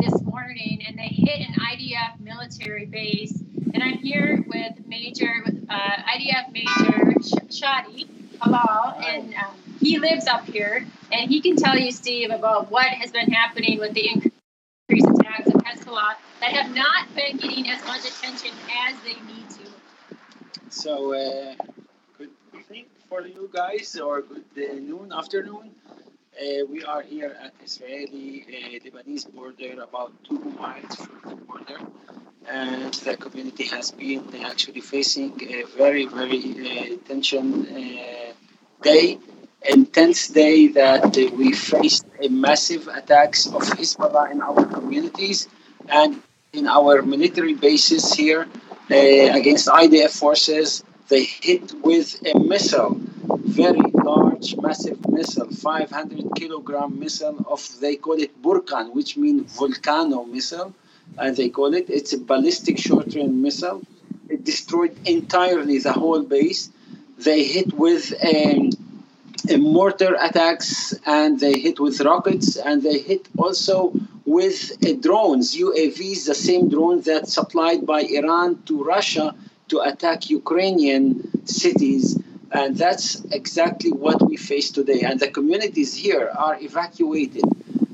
[0.00, 3.42] this morning, and they hit an IDF military base.
[3.72, 7.14] And I'm here with Major uh, IDF Major
[7.48, 8.08] Shadi
[8.38, 12.86] Halal, and um, he lives up here, and he can tell you, Steve, about what
[12.86, 17.84] has been happening with the increased attacks of Hezbollah that have not been getting as
[17.84, 18.50] much attention
[18.86, 20.16] as they need to.
[20.68, 21.54] So, uh,
[22.18, 25.70] good evening for you guys, or good noon, afternoon.
[26.40, 31.78] Uh, we are here at Israeli uh, Lebanese border, about two miles from the border,
[32.48, 37.66] and the community has been actually facing a very, very uh, tension
[38.80, 39.18] day,
[39.68, 45.46] intense day that we faced a massive attacks of Hezbollah in our communities
[45.90, 46.22] and
[46.54, 48.46] in our military bases here
[48.90, 50.84] uh, against IDF forces.
[51.08, 52.96] They hit with a missile,
[53.28, 60.24] very large, massive missile, 500 kilogram missile of, they call it Burkan, which means volcano
[60.24, 60.74] missile,
[61.18, 61.88] and they call it.
[61.88, 63.82] It's a ballistic short range missile.
[64.28, 66.70] It destroyed entirely the whole base.
[67.18, 68.70] They hit with um,
[69.58, 73.92] mortar attacks and they hit with rockets and they hit also
[74.24, 79.34] with uh, drones, UAVs, the same drones that supplied by Iran to Russia
[79.68, 82.18] to attack Ukrainian cities.
[82.52, 85.02] And that's exactly what we face today.
[85.02, 87.44] And the communities here are evacuated.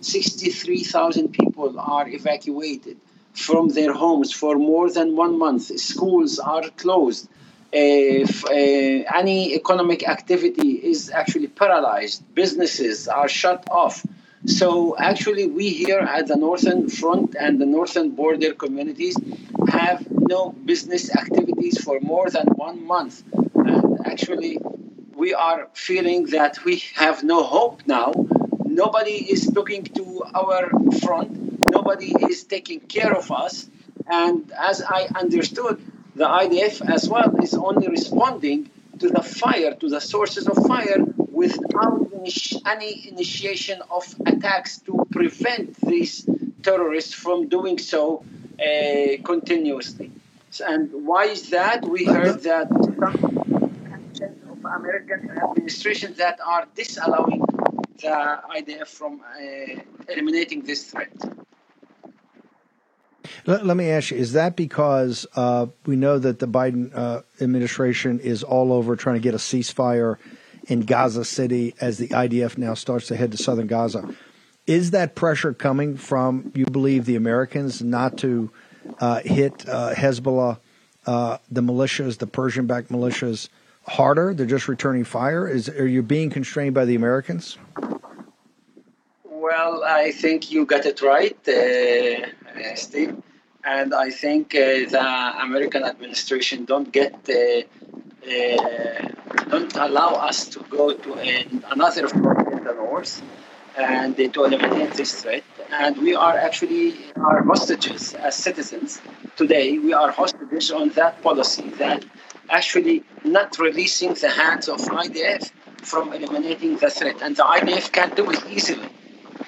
[0.00, 2.96] 63,000 people are evacuated
[3.34, 5.78] from their homes for more than one month.
[5.78, 7.28] Schools are closed.
[7.72, 14.06] If uh, any economic activity is actually paralyzed, businesses are shut off.
[14.46, 19.16] So, actually, we here at the Northern Front and the Northern Border communities
[19.68, 23.24] have no business activities for more than one month.
[24.12, 24.58] Actually,
[25.14, 28.12] we are feeling that we have no hope now.
[28.64, 33.68] Nobody is looking to our front nobody is taking care of us.
[34.06, 35.76] And as I understood,
[36.14, 41.00] the IDF as well is only responding to the fire, to the sources of fire,
[41.42, 42.06] without
[42.66, 46.28] any initiation of attacks to prevent these
[46.62, 48.24] terrorists from doing so
[48.58, 50.10] uh, continuously.
[50.66, 51.84] And why is that?
[51.84, 52.68] We heard that
[54.86, 57.40] American administration that are disallowing
[58.00, 61.12] the IDF from uh, eliminating this threat.
[63.46, 67.22] Let, let, me ask you: Is that because uh, we know that the Biden uh,
[67.40, 70.16] administration is all over trying to get a ceasefire
[70.66, 74.08] in Gaza City as the IDF now starts to head to southern Gaza?
[74.66, 78.50] Is that pressure coming from you believe the Americans not to
[78.98, 80.58] uh, hit uh, Hezbollah,
[81.06, 83.48] uh, the militias, the Persian-backed militias,
[83.86, 84.34] harder?
[84.34, 85.48] They're just returning fire.
[85.48, 87.58] Is are you being constrained by the Americans?
[89.24, 93.22] Well, I think you got it right, uh, uh, Steve.
[93.64, 97.12] And I think uh, the American administration don't get
[99.48, 101.12] don't allow us to go to
[101.70, 103.22] another front in the north
[103.76, 105.44] and to eliminate this threat.
[105.70, 109.00] And we are actually our hostages as citizens
[109.36, 109.78] today.
[109.78, 112.04] We are hostages on that policy that
[112.50, 115.50] actually not releasing the hands of IDF
[115.82, 117.22] from eliminating the threat.
[117.22, 118.88] And the IDF can't do it easily.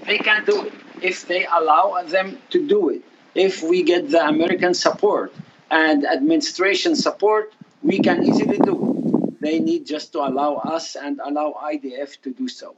[0.07, 3.03] They can do it if they allow them to do it.
[3.35, 5.33] If we get the American support
[5.71, 9.41] and administration support, we can easily do it.
[9.41, 12.75] They need just to allow us and allow IDF to do so.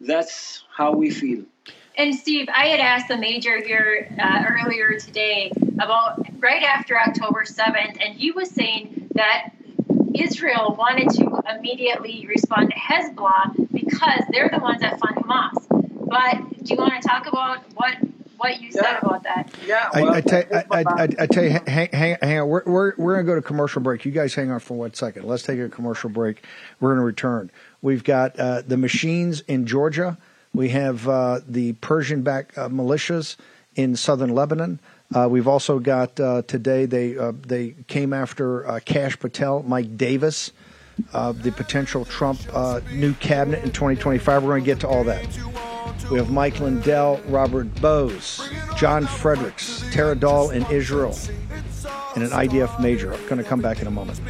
[0.00, 1.44] That's how we feel.
[1.96, 7.44] And Steve, I had asked the major here uh, earlier today about right after October
[7.44, 9.52] 7th, and he was saying that
[10.14, 15.66] Israel wanted to immediately respond to Hezbollah because they're the ones that fund Hamas.
[16.08, 17.96] But do you want to talk about what
[18.42, 19.54] what you said about that?
[19.66, 22.48] Yeah, well, I, I, tell, I, I, I, tell you, hang, hang, hang on.
[22.48, 24.04] We're, we're, we're going to go to commercial break.
[24.04, 25.24] You guys hang on for one second.
[25.24, 26.44] Let's take a commercial break.
[26.80, 27.52] We're going to return.
[27.82, 30.18] We've got uh, the machines in Georgia.
[30.52, 33.36] We have uh, the Persian backed uh, militias
[33.76, 34.80] in southern Lebanon.
[35.14, 40.52] Uh, we've also got uh, today, they, uh, they came after Kash Patel, Mike Davis,
[41.12, 42.40] the potential Trump
[42.92, 44.42] new cabinet in 2025.
[44.42, 45.26] We're going to get to all that.
[46.10, 51.16] We have Mike Lindell, Robert Bowes, John Fredericks, Tara Dahl in Israel,
[52.14, 53.12] and an IDF major.
[53.12, 54.20] I'm going to come back in a moment.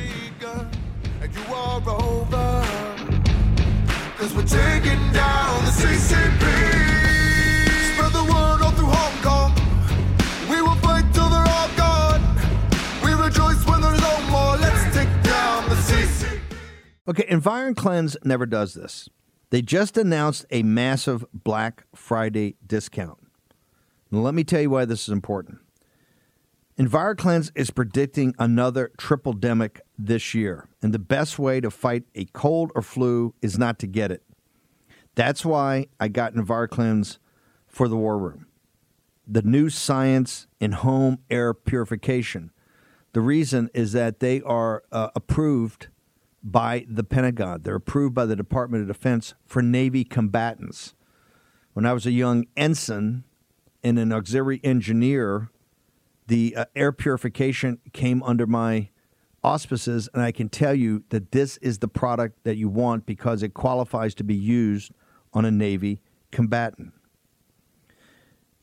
[17.09, 19.09] Okay, EnviroKlenz never does this.
[19.51, 23.19] They just announced a massive Black Friday discount.
[24.13, 25.59] Now, let me tell you why this is important.
[26.79, 32.25] EnviroKlenz is predicting another triple demic this year, and the best way to fight a
[32.27, 34.23] cold or flu is not to get it.
[35.17, 37.19] That's why I got EnviroKlenz
[37.67, 38.47] for the War Room.
[39.27, 42.53] The new science in home air purification.
[43.13, 45.89] The reason is that they are uh, approved
[46.43, 47.63] by the Pentagon.
[47.63, 50.95] They're approved by the Department of Defense for Navy combatants.
[51.73, 53.25] When I was a young ensign
[53.83, 55.51] and an auxiliary engineer,
[56.27, 58.91] the uh, air purification came under my
[59.43, 63.43] auspices, and I can tell you that this is the product that you want because
[63.43, 64.93] it qualifies to be used
[65.33, 66.01] on a Navy
[66.31, 66.93] combatant.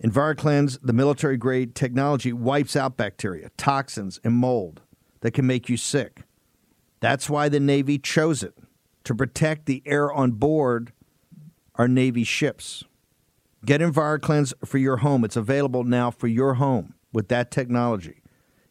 [0.04, 4.82] EnviroKlenz, the military grade technology, wipes out bacteria, toxins, and mold
[5.22, 6.22] that can make you sick.
[7.00, 8.56] That's why the Navy chose it
[9.06, 10.92] to protect the air on board
[11.76, 12.84] our Navy ships.
[13.66, 15.24] Get EnviroKlenz for your home.
[15.24, 18.22] It's available now for your home with that technology.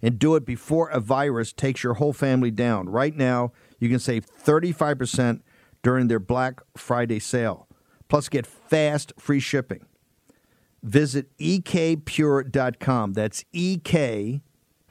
[0.00, 2.88] and do it before a virus takes your whole family down.
[2.88, 5.40] Right now, you can save 35%
[5.82, 7.66] during their Black Friday sale.
[8.08, 9.84] Plus, get fast free shipping.
[10.82, 13.12] Visit ekpure.com.
[13.14, 14.40] That's EK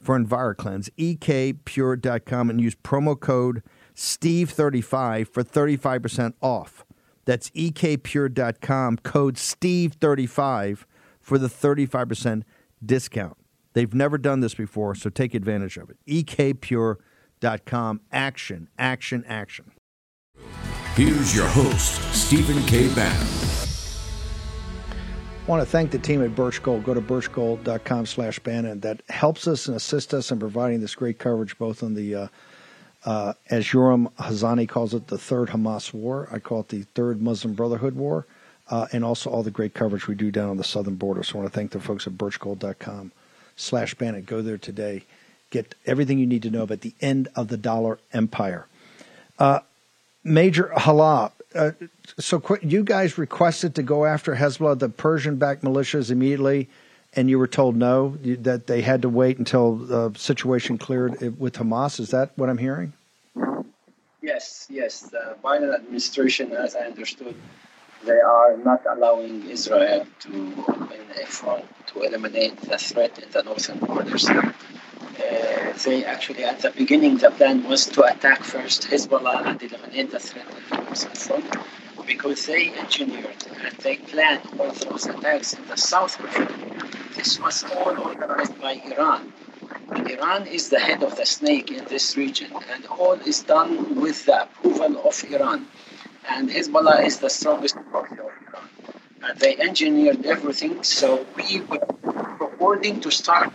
[0.01, 3.63] for EnviroKlenz, ekpure.com, and use promo code
[3.95, 6.85] STEVE35 for 35% off.
[7.25, 10.85] That's ekpure.com, code STEVE35
[11.19, 12.43] for the 35%
[12.85, 13.37] discount.
[13.73, 15.97] They've never done this before, so take advantage of it.
[16.07, 18.01] ekpure.com.
[18.11, 19.71] Action, action, action.
[20.95, 22.87] Here's your host, Stephen K.
[22.95, 23.46] Bannon.
[25.47, 26.83] I want to thank the team at Birch Gold.
[26.83, 28.81] Go to birchgold.com slash Bannon.
[28.81, 32.27] That helps us and assists us in providing this great coverage both on the uh,
[33.05, 36.27] uh, as Yoram Hazony calls it, the third Hamas war.
[36.33, 38.25] I call it the third Muslim Brotherhood war,
[38.69, 41.23] uh, and also all the great coverage we do down on the southern border.
[41.23, 43.13] So I want to thank the folks at birchgold.com
[43.55, 44.23] slash Bannon.
[44.23, 45.05] Go there today.
[45.49, 48.67] Get everything you need to know about the end of the dollar empire.
[49.39, 49.61] Uh,
[50.25, 51.71] Major Hala, uh,
[52.19, 56.69] so quick, you guys requested to go after Hezbollah, the Persian-backed militias, immediately–
[57.17, 61.53] and you were told no, that they had to wait until the situation cleared with
[61.53, 61.99] Hamas.
[61.99, 62.93] Is that what I'm hearing?
[64.21, 65.01] Yes, yes.
[65.01, 67.35] The Biden administration, as I understood,
[68.05, 73.41] they are not allowing Israel to open a front to eliminate the threat in the
[73.41, 74.29] northern borders.
[75.83, 80.19] They actually, at the beginning, the plan was to attack first Hezbollah and eliminate the
[80.19, 81.55] threat northern front
[82.05, 86.17] because they engineered and they planned all those attacks in the south
[87.15, 89.31] This was all organized by Iran.
[90.07, 94.25] Iran is the head of the snake in this region, and all is done with
[94.25, 95.67] the approval of Iran.
[96.29, 98.67] And Hezbollah is the strongest party of Iran.
[99.23, 101.85] And they engineered everything, so we were
[102.39, 103.51] purporting to start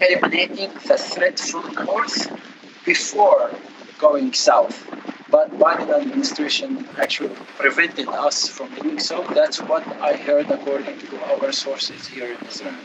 [0.00, 2.30] eliminating the threat from north
[2.84, 3.50] before
[3.98, 4.86] going south
[5.34, 9.24] but Biden administration actually prevented us from doing so.
[9.34, 12.76] That's what I heard according to our sources here in Israel.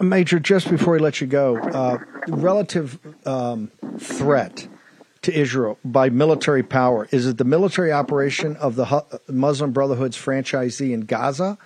[0.00, 4.66] Major, just before we let you go, uh, relative um, threat
[5.22, 10.92] to Israel by military power is it the military operation of the Muslim Brotherhood's franchisee
[10.92, 11.58] in Gaza,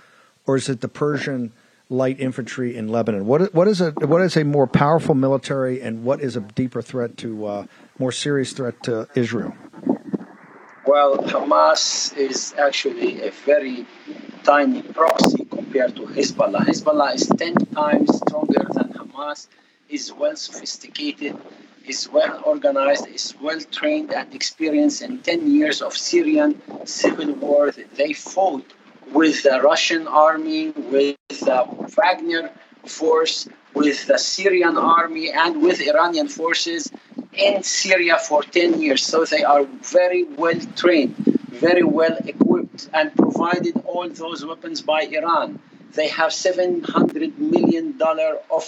[0.46, 1.52] or is it the Persian
[1.92, 3.26] light infantry in Lebanon?
[3.26, 6.82] What what is a what is a more powerful military, and what is a deeper
[6.82, 7.66] threat to uh,
[7.98, 9.54] more serious threat to Israel?
[10.84, 13.86] Well, Hamas is actually a very
[14.42, 16.66] tiny proxy compared to Hezbollah.
[16.66, 19.46] Hezbollah is 10 times stronger than Hamas,
[19.88, 21.36] is well sophisticated,
[21.86, 27.70] is well organized, is well trained and experienced in 10 years of Syrian civil war.
[27.70, 28.66] They fought
[29.12, 32.50] with the Russian army, with the Wagner
[32.86, 36.90] force, with the Syrian army, and with Iranian forces
[37.32, 39.04] in Syria for 10 years.
[39.04, 41.16] So they are very well trained,
[41.48, 45.58] very well equipped, and provided all those weapons by Iran.
[45.94, 47.98] They have $700 million
[48.50, 48.64] of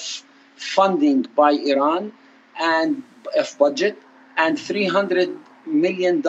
[0.56, 2.12] funding by Iran
[2.58, 3.02] and
[3.38, 3.98] of budget
[4.36, 6.22] and $300 million.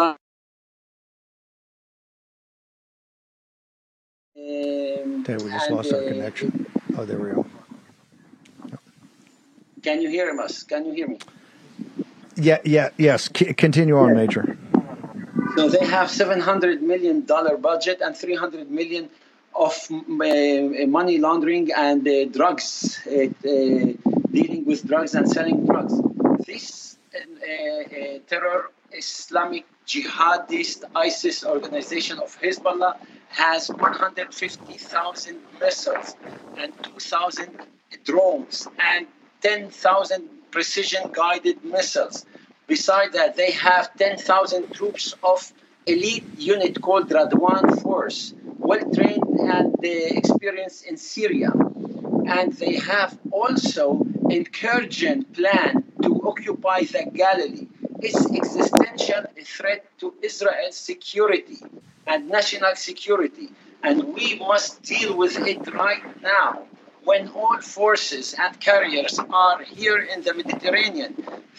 [4.46, 6.66] Okay, we just lost uh, our connection.
[6.98, 7.46] Oh, there we go.
[9.82, 10.64] Can you hear us?
[10.64, 11.20] Can you hear me?
[12.36, 13.30] Yeah, yeah, yes.
[13.36, 14.58] C- continue on, Major.
[15.56, 19.10] So they have seven hundred million dollar budget and three hundred million
[19.54, 23.30] of uh, money laundering and uh, drugs, uh, uh,
[24.32, 25.94] dealing with drugs and selling drugs.
[26.46, 32.98] This uh, uh, terror Islamic jihadist ISIS organization of Hezbollah
[33.30, 36.16] has 150,000 missiles
[36.58, 37.60] and 2,000
[38.04, 39.08] drones and
[39.42, 42.26] 10,000 precision guided missiles.
[42.68, 45.54] Besides that, they have 10,000 troops of
[45.86, 51.52] elite unit called Radwan Force, well trained and experienced in Syria.
[52.28, 57.68] And they have also incursion plan to occupy the Galilee.
[58.08, 61.58] It's existential threat to Israel's security
[62.06, 63.50] and national security.
[63.82, 66.68] And we must deal with it right now
[67.04, 71.12] when all forces and carriers are here in the Mediterranean.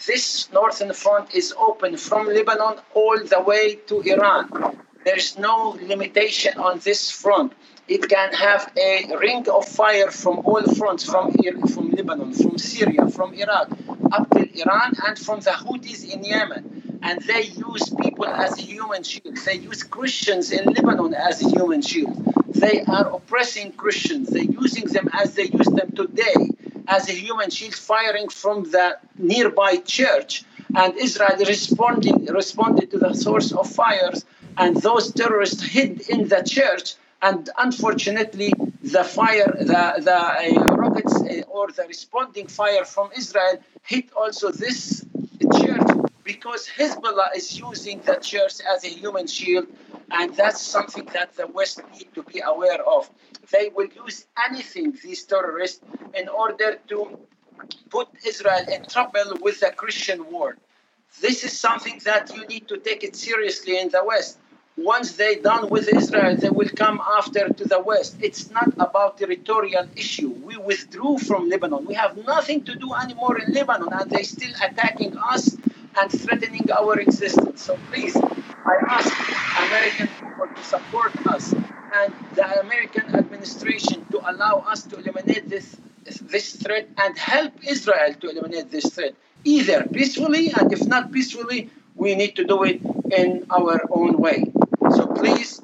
[0.05, 4.45] This northern front is open from Lebanon all the way to Iran.
[5.03, 7.51] There's no limitation on this front.
[7.89, 11.33] It can have a ring of fire from all fronts, from
[11.73, 13.69] from Lebanon, from Syria, from Iraq,
[14.11, 16.99] up to Iran, and from the Houthis in Yemen.
[17.03, 19.45] And they use people as human shields.
[19.45, 22.19] They use Christians in Lebanon as human shields.
[22.47, 24.29] They are oppressing Christians.
[24.29, 26.49] They're using them as they use them today.
[26.87, 30.43] as a human shield firing from the nearby church.
[30.75, 34.25] And Israel responding, responded to the source of fires,
[34.57, 36.95] and those terrorists hid in the church.
[37.21, 38.53] And unfortunately,
[38.83, 44.51] the fire, the, the uh, rockets uh, or the responding fire from Israel hit also
[44.51, 45.03] this
[45.59, 45.87] church
[46.23, 49.67] because Hezbollah is using the church as a human shield,
[50.11, 53.09] and that's something that the West need to be aware of.
[53.51, 55.81] They will use anything, these terrorists,
[56.13, 57.17] in order to
[57.89, 60.55] put Israel in trouble with the Christian world.
[61.21, 64.37] This is something that you need to take it seriously in the West.
[64.77, 68.15] Once they're done with Israel, they will come after to the West.
[68.21, 70.29] It's not about territorial issue.
[70.29, 71.85] We withdrew from Lebanon.
[71.85, 75.57] We have nothing to do anymore in Lebanon, and they're still attacking us
[75.99, 77.63] and threatening our existence.
[77.63, 79.11] So please, I ask
[79.67, 85.75] American people to support us and the American administration to allow us to eliminate this
[86.21, 91.69] this threat and help Israel to eliminate this threat, either peacefully, and if not peacefully,
[91.95, 92.79] we need to do it
[93.11, 94.46] in our own way.
[95.17, 95.61] Please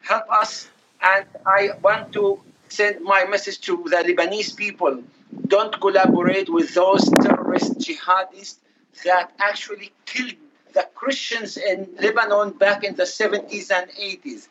[0.00, 0.68] help us.
[1.02, 5.02] And I want to send my message to the Lebanese people
[5.46, 8.56] don't collaborate with those terrorist jihadists
[9.04, 10.34] that actually killed
[10.72, 14.48] the Christians in Lebanon back in the 70s and 80s.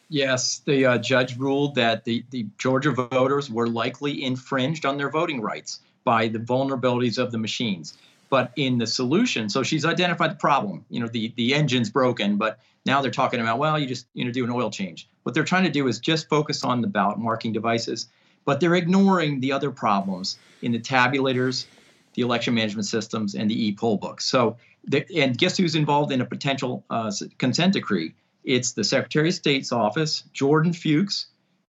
[0.08, 5.10] Yes, the uh, judge ruled that the, the Georgia voters were likely infringed on their
[5.10, 7.96] voting rights by the vulnerabilities of the machines
[8.30, 12.36] but in the solution so she's identified the problem you know the the engine's broken
[12.36, 15.34] but now they're talking about well you just you know do an oil change what
[15.34, 18.06] they're trying to do is just focus on the ballot marking devices
[18.44, 21.66] but they're ignoring the other problems in the tabulators
[22.14, 24.24] the election management systems and the e-poll books.
[24.24, 24.56] So
[25.14, 28.14] and guess who's involved in a potential uh, consent decree?
[28.42, 31.26] It's the secretary of state's office jordan fuchs.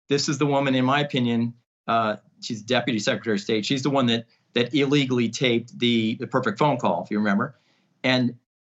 [0.08, 1.54] This is the woman in my opinion
[1.88, 3.64] uh, she's deputy secretary of state.
[3.66, 7.54] She's the one that that illegally taped the the perfect phone call, if you remember,
[8.04, 8.36] and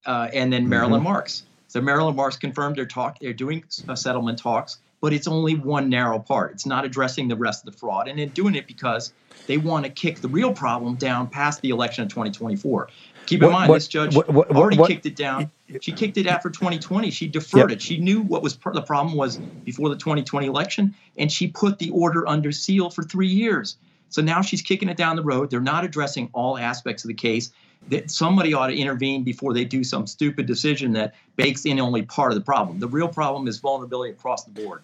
[0.06, 1.04] uh, and then Marilyn mm-hmm.
[1.04, 1.44] Marks.
[1.68, 5.88] So Marilyn Marks confirmed they're talk they're doing uh, settlement talks, but it's only one
[5.88, 6.52] narrow part.
[6.52, 9.12] It's not addressing the rest of the fraud, and they're doing it because
[9.46, 12.88] they want to kick the real problem down past the election of 2024.
[13.26, 15.50] Keep in what, mind, what, this judge what, already kicked it down.
[15.80, 17.10] She kicked it after 2020.
[17.10, 17.76] She deferred yep.
[17.76, 17.82] it.
[17.82, 21.90] She knew what was the problem was before the 2020 election, and she put the
[21.90, 23.76] order under seal for three years.
[24.08, 25.50] So now she's kicking it down the road.
[25.50, 27.52] They're not addressing all aspects of the case.
[27.88, 32.02] That somebody ought to intervene before they do some stupid decision that bakes in only
[32.02, 32.80] part of the problem.
[32.80, 34.82] The real problem is vulnerability across the board.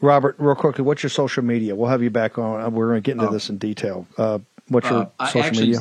[0.00, 1.74] Robert, real quickly, what's your social media?
[1.74, 2.72] We'll have you back on.
[2.72, 3.32] We're going to get into oh.
[3.32, 4.06] this in detail.
[4.16, 5.80] Uh, what's your uh, social actually, media?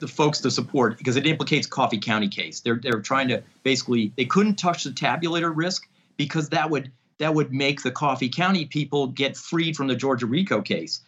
[0.00, 2.60] The folks to support because it implicates Coffee County case.
[2.60, 7.34] They're they're trying to basically they couldn't touch the tabulator risk because that would that
[7.34, 11.02] would make the Coffee County people get freed from the Georgia RICO case.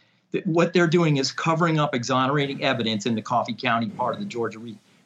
[0.45, 4.27] What they're doing is covering up exonerating evidence in the Coffee County part of the
[4.27, 4.59] Georgia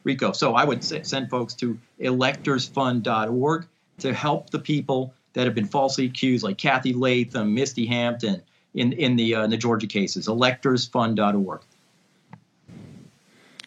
[0.05, 0.33] RICO.
[0.33, 3.66] So I would send folks to electorsfund.org
[3.99, 8.43] to help the people that have been falsely accused, like Cathy Latham, Misty Hampton,
[8.74, 10.26] in in the uh, in the Georgia cases.
[10.29, 11.61] Electorsfund.org.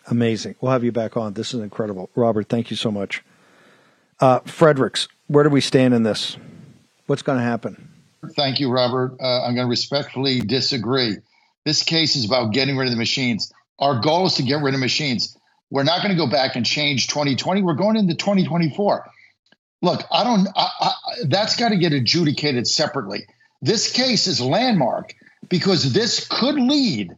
[0.07, 0.55] Amazing.
[0.59, 1.33] We'll have you back on.
[1.33, 2.49] This is incredible, Robert.
[2.49, 3.23] Thank you so much.
[4.19, 6.37] Uh, Fredericks, where do we stand in this?
[7.07, 7.89] What's going to happen?
[8.35, 9.15] Thank you, Robert.
[9.19, 11.17] Uh, I'm going to respectfully disagree.
[11.65, 13.51] This case is about getting rid of the machines.
[13.79, 15.37] Our goal is to get rid of machines.
[15.69, 17.61] We're not going to go back and change 2020.
[17.61, 19.09] We're going into 2024.
[19.81, 20.47] Look, I don't.
[20.55, 20.91] I, I,
[21.25, 23.25] that's got to get adjudicated separately.
[23.61, 25.13] This case is landmark
[25.49, 27.15] because this could lead,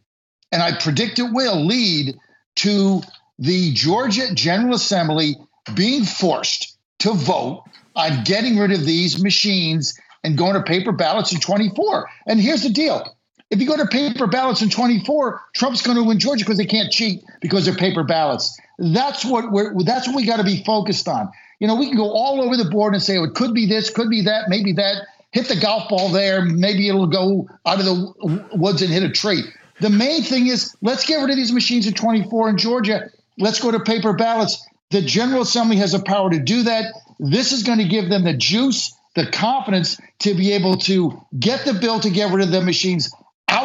[0.52, 2.16] and I predict it will lead
[2.56, 3.02] to
[3.38, 5.36] the Georgia General Assembly
[5.74, 7.64] being forced to vote
[7.96, 12.08] on getting rid of these machines and going to paper ballots in 24.
[12.26, 13.13] And here's the deal
[13.50, 16.66] if you go to paper ballots in 24, Trump's going to win Georgia because they
[16.66, 18.58] can't cheat because they're paper ballots.
[18.78, 21.30] That's what we're that's what we got to be focused on.
[21.60, 23.66] You know, we can go all over the board and say oh, it could be
[23.66, 25.06] this, could be that, maybe that.
[25.30, 29.10] Hit the golf ball there, maybe it'll go out of the woods and hit a
[29.10, 29.42] tree.
[29.80, 33.10] The main thing is let's get rid of these machines in 24 in Georgia.
[33.38, 34.66] Let's go to paper ballots.
[34.90, 36.86] The General Assembly has the power to do that.
[37.18, 41.64] This is going to give them the juice, the confidence to be able to get
[41.64, 43.12] the bill to get rid of the machines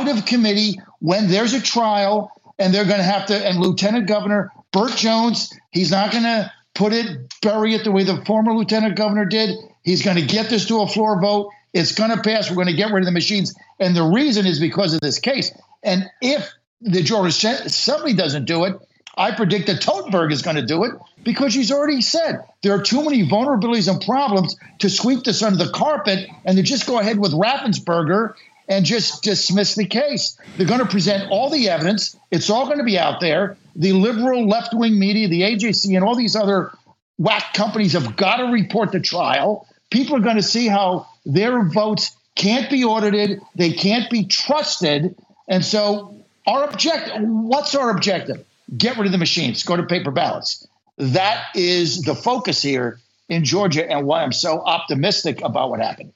[0.07, 4.07] out of committee when there's a trial and they're going to have to and lieutenant
[4.07, 8.53] governor burt jones he's not going to put it bury it the way the former
[8.53, 9.55] lieutenant governor did.
[9.83, 11.51] He's going to get this to a floor vote.
[11.73, 12.49] It's going to pass.
[12.49, 13.53] We're going to get rid of the machines.
[13.79, 15.51] And the reason is because of this case.
[15.83, 16.49] And if
[16.81, 18.79] the georgia assembly doesn't do it
[19.19, 20.93] I predict that Totenberg is going to do it
[21.25, 25.61] because she's already said there are too many vulnerabilities and problems to sweep this under
[25.61, 26.29] the carpet.
[26.45, 28.35] And to just go ahead with Raffensperger
[28.69, 30.37] and just dismiss the case.
[30.55, 32.15] They're going to present all the evidence.
[32.29, 33.57] It's all going to be out there.
[33.75, 36.71] The liberal left wing media, the AJC, and all these other
[37.17, 39.67] whack companies have got to report the trial.
[39.89, 45.15] People are going to see how their votes can't be audited, they can't be trusted.
[45.47, 46.15] And so,
[46.47, 48.45] our objective what's our objective?
[48.77, 50.67] Get rid of the machines, go to paper ballots.
[50.97, 52.99] That is the focus here
[53.29, 56.13] in Georgia and why I'm so optimistic about what happened.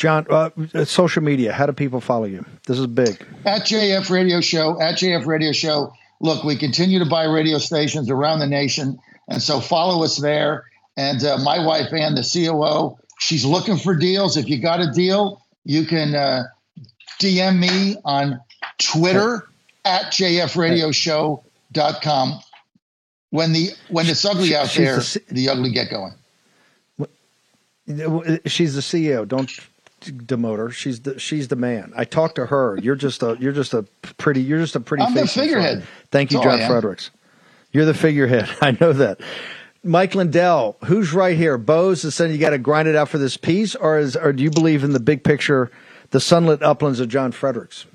[0.00, 0.48] John, uh,
[0.86, 2.46] social media, how do people follow you?
[2.66, 3.22] This is big.
[3.44, 5.92] At JF Radio Show, at JF Radio Show.
[6.20, 8.98] Look, we continue to buy radio stations around the nation.
[9.28, 10.64] And so follow us there.
[10.96, 14.38] And uh, my wife, Ann, the COO, she's looking for deals.
[14.38, 16.44] If you got a deal, you can uh,
[17.20, 18.40] DM me on
[18.78, 19.50] Twitter
[19.84, 22.40] at jfradioshow.com.
[23.28, 26.14] When the when it's ugly out there, the, the ugly get going.
[28.46, 29.28] She's the CEO.
[29.28, 29.50] Don't
[30.00, 30.70] demote her.
[30.70, 31.92] She's the she's the man.
[31.96, 32.78] I talked to her.
[32.82, 33.82] You're just a you're just a
[34.18, 35.04] pretty you're just a pretty.
[35.04, 35.84] I'm the figurehead.
[36.10, 37.10] Thank you, John Fredericks.
[37.72, 38.48] You're the figurehead.
[38.60, 39.20] I know that.
[39.82, 41.56] Mike Lindell, who's right here?
[41.56, 44.32] Bowes is saying you got to grind it out for this piece, or is or
[44.32, 45.70] do you believe in the big picture,
[46.10, 47.86] the sunlit uplands of John Fredericks?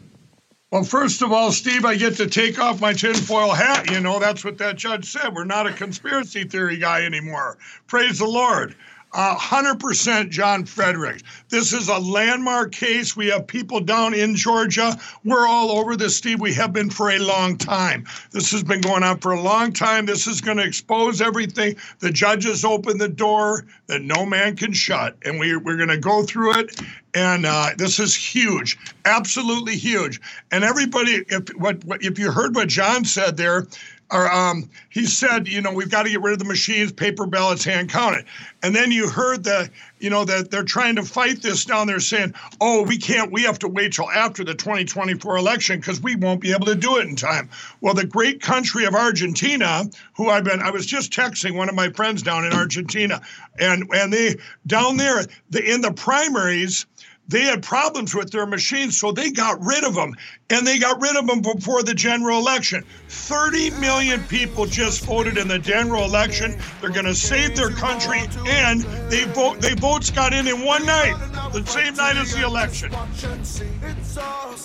[0.72, 3.92] Well, first of all, Steve, I get to take off my tinfoil hat.
[3.92, 5.34] You know, that's what that judge said.
[5.34, 7.58] We're not a conspiracy theory guy anymore.
[7.88, 8.76] Praise the Lord
[9.16, 11.24] hundred percent John Fredericks.
[11.50, 13.16] This is a landmark case.
[13.16, 14.98] We have people down in Georgia.
[15.24, 16.42] We're all over this, Steve.
[16.42, 18.06] We have been for a long time.
[18.32, 20.06] This has been going on for a long time.
[20.06, 21.76] This is going to expose everything.
[22.00, 25.98] The judges open the door that no man can shut, and we, we're going to
[25.98, 26.82] go through it.
[27.14, 30.20] And uh, this is huge, absolutely huge.
[30.52, 33.68] And everybody, if what, what if you heard what John said there,
[34.16, 37.26] or um, he said, you know, we've got to get rid of the machines, paper
[37.26, 38.26] ballots, hand counted.
[38.64, 42.00] And then you heard that, you know, that they're trying to fight this down there
[42.00, 46.16] saying, oh, we can't, we have to wait till after the 2024 election because we
[46.16, 47.50] won't be able to do it in time.
[47.82, 49.84] Well, the great country of Argentina,
[50.16, 53.22] who I've been, I was just texting one of my friends down in Argentina,
[53.60, 56.86] and and they down there, the, in the primaries,
[57.28, 60.16] they had problems with their machines, so they got rid of them.
[60.52, 62.84] And they got rid of them before the general election.
[63.10, 66.56] 30 million people just voted in the general election.
[66.82, 69.60] They're going to save their country, and they vote.
[69.60, 71.16] They votes got in in one night,
[71.52, 72.92] the same night as the election.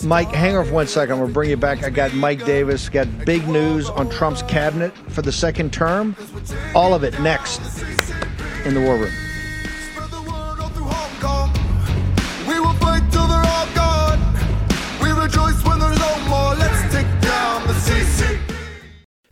[0.07, 1.19] Mike, hang on for one second.
[1.19, 1.83] We'll bring you back.
[1.83, 2.89] I got Mike Davis.
[2.89, 6.15] Got big news on Trump's cabinet for the second term.
[6.75, 7.59] All of it next
[8.65, 9.30] in the War Room.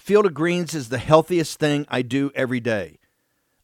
[0.10, 2.98] Field of Greens is the healthiest thing I do every day.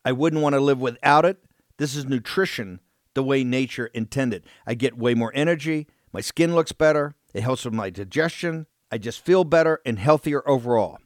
[0.06, 1.40] I wouldn't want to live without it.
[1.78, 2.82] This is nutrition
[3.16, 4.46] the way nature intended.
[4.64, 9.00] I get way more energy, my skin looks better, it helps with my digestion, I
[9.00, 11.00] just feel better and healthier overall.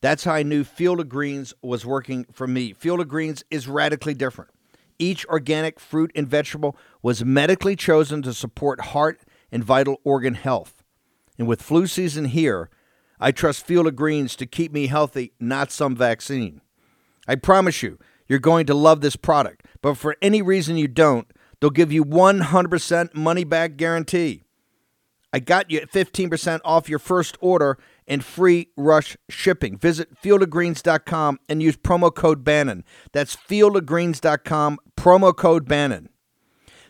[0.00, 2.72] That's how I knew Field of Greens was working for me.
[2.72, 4.50] Field of Greens is radically different.
[4.98, 9.20] Each organic fruit and vegetable was medically chosen to support heart
[9.52, 10.82] and vital organ health.
[11.38, 12.68] And with flu season here,
[13.22, 16.60] I trust Field of Greens to keep me healthy, not some vaccine.
[17.28, 17.98] I promise you,
[18.28, 19.64] you're going to love this product.
[19.80, 24.42] But for any reason you don't, they'll give you 100% money back guarantee.
[25.32, 29.78] I got you 15% off your first order and free rush shipping.
[29.78, 32.84] Visit fieldofgreens.com and use promo code Bannon.
[33.12, 36.08] That's fieldofgreens.com, promo code Bannon.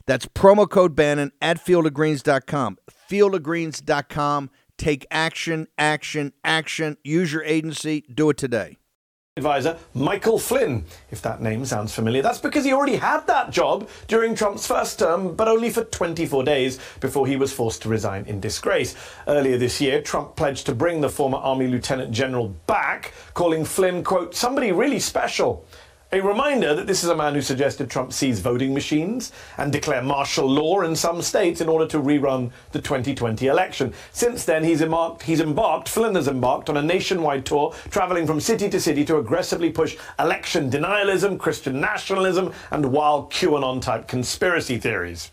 [0.06, 2.78] That's promo code Bannon at fieldofgreens.com.
[3.10, 4.50] Fieldofgreens.com.
[4.78, 6.96] Take action, action, action.
[7.04, 8.04] Use your agency.
[8.12, 8.78] Do it today
[9.38, 12.20] advisor Michael Flynn, if that name sounds familiar.
[12.20, 16.44] That's because he already had that job during Trump's first term, but only for 24
[16.44, 18.94] days before he was forced to resign in disgrace.
[19.26, 24.04] Earlier this year, Trump pledged to bring the former Army Lieutenant General back, calling Flynn,
[24.04, 25.64] quote, somebody really special.
[26.14, 30.02] A reminder that this is a man who suggested Trump seize voting machines and declare
[30.02, 33.94] martial law in some states in order to rerun the 2020 election.
[34.12, 38.40] Since then, he's embarked, he's embarked, Flynn has embarked on a nationwide tour, traveling from
[38.40, 44.76] city to city to aggressively push election denialism, Christian nationalism, and wild QAnon type conspiracy
[44.76, 45.30] theories.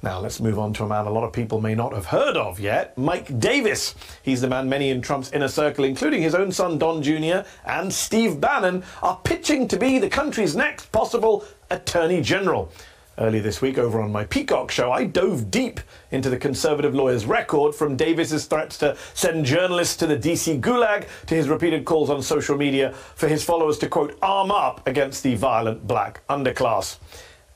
[0.00, 2.36] Now, let's move on to a man a lot of people may not have heard
[2.36, 3.96] of yet Mike Davis.
[4.22, 7.40] He's the man many in Trump's inner circle, including his own son Don Jr.
[7.64, 12.70] and Steve Bannon, are pitching to be the country's next possible Attorney General.
[13.18, 15.80] Earlier this week, over on my Peacock show, I dove deep
[16.12, 21.08] into the conservative lawyer's record from Davis's threats to send journalists to the DC gulag
[21.26, 25.24] to his repeated calls on social media for his followers to, quote, arm up against
[25.24, 26.98] the violent black underclass.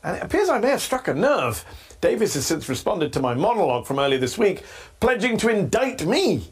[0.02, 1.64] And it appears I may have struck a nerve.
[2.02, 4.64] Davis has since responded to my monologue from earlier this week,
[4.98, 6.50] pledging to indict me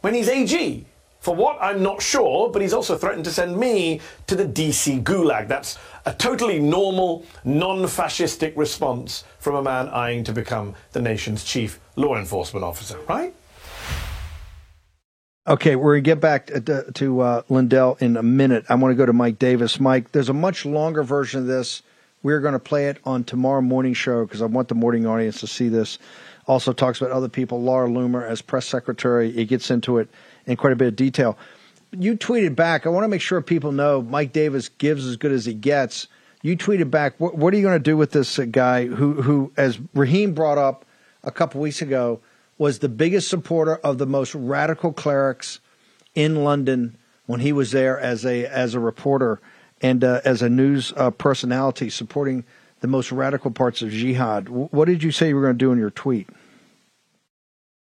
[0.00, 0.86] when he's AG.
[1.18, 5.02] For what, I'm not sure, but he's also threatened to send me to the DC
[5.02, 5.48] gulag.
[5.48, 5.76] That's
[6.06, 11.80] a totally normal, non fascistic response from a man eyeing to become the nation's chief
[11.96, 13.34] law enforcement officer, right?
[15.48, 18.64] Okay, we're going to get back to, to uh, Lindell in a minute.
[18.68, 19.80] I want to go to Mike Davis.
[19.80, 21.82] Mike, there's a much longer version of this
[22.22, 25.40] we're going to play it on tomorrow morning show because I want the morning audience
[25.40, 25.98] to see this.
[26.46, 27.62] Also talks about other people.
[27.62, 29.36] Laura Loomer as press secretary.
[29.36, 30.08] It gets into it
[30.46, 31.38] in quite a bit of detail.
[31.92, 32.86] You tweeted back.
[32.86, 36.08] I want to make sure people know Mike Davis gives as good as he gets.
[36.42, 37.20] You tweeted back.
[37.20, 40.34] What, what are you going to do with this uh, guy who, who, as Raheem
[40.34, 40.84] brought up
[41.22, 42.20] a couple weeks ago,
[42.58, 45.60] was the biggest supporter of the most radical clerics
[46.14, 46.96] in London
[47.26, 49.40] when he was there as a as a reporter
[49.82, 52.44] and uh, as a news uh, personality supporting
[52.80, 54.48] the most radical parts of jihad.
[54.48, 56.28] What did you say you were going to do in your tweet?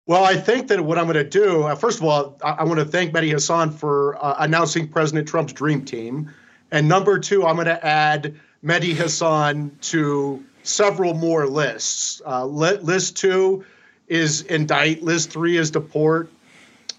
[0.08, 2.64] Well, I think that what I'm going to do, uh, first of all, I, I,
[2.64, 6.32] want to thank Mehdi Hasan for uh, announcing President Trump's dream team.
[6.72, 12.22] And number two, I'm going to add Mehdi Hasan to several more lists.
[12.26, 13.66] Uh, list two
[14.08, 16.32] is indict, list three is deport,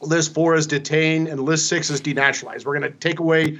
[0.00, 2.64] list four is detain, and list six is denaturalize.
[2.64, 3.58] We're going to take away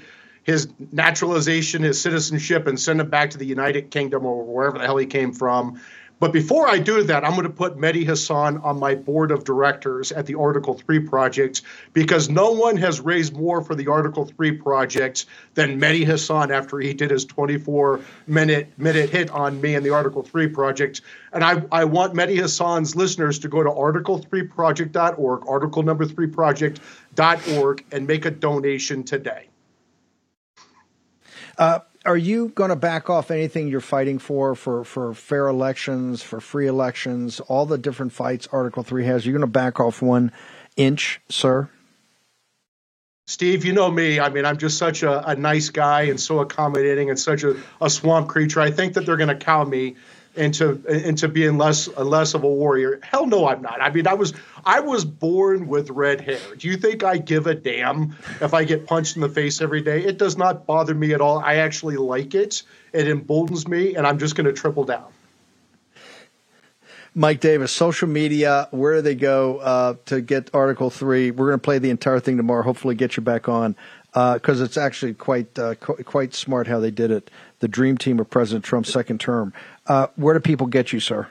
[0.51, 4.85] his naturalization, his citizenship, and send him back to the United Kingdom or wherever the
[4.85, 5.81] hell he came from.
[6.19, 9.45] But before I do that, I'm going to put Mehdi Hasan on my board of
[9.45, 11.63] directors at the Article 3 project
[11.95, 15.25] because no one has raised more for the Article 3 project
[15.55, 19.91] than Mehdi Hasan after he did his 24 minute minute hit on me in the
[19.91, 21.01] Article 3 project.
[21.33, 27.85] And I, I want Mehdi Hasan's listeners to go to article3project.org, article number 3 project.org,
[27.93, 29.50] and make a donation today.
[31.61, 36.23] Uh, are you going to back off anything you're fighting for, for, for fair elections,
[36.23, 39.27] for free elections, all the different fights Article 3 has?
[39.27, 40.33] You're you going to back off one
[40.79, 41.69] inch, sir?
[43.27, 44.19] Steve, you know me.
[44.19, 47.55] I mean, I'm just such a, a nice guy and so accommodating and such a,
[47.79, 48.63] a swamp creature.
[48.63, 49.97] I think that they're going to cow me
[50.37, 53.01] into into being less less of a warrior.
[53.03, 53.81] Hell no, I'm not.
[53.81, 54.33] I mean, I was
[54.65, 56.41] I was born with red hair.
[56.57, 59.81] Do you think I give a damn if I get punched in the face every
[59.81, 60.05] day?
[60.05, 61.39] It does not bother me at all.
[61.39, 62.63] I actually like it.
[62.93, 65.07] It emboldens me, and I'm just going to triple down.
[67.15, 71.33] Mike Davis, social media, where do they go uh, to get Article 3?
[71.33, 73.75] We're going to play the entire thing tomorrow, hopefully get you back on,
[74.13, 77.31] because uh, it's actually quite, uh, qu- quite smart how they did it.
[77.59, 79.53] The dream team of President Trump's second term.
[79.87, 81.27] Uh, where do people get you, sir?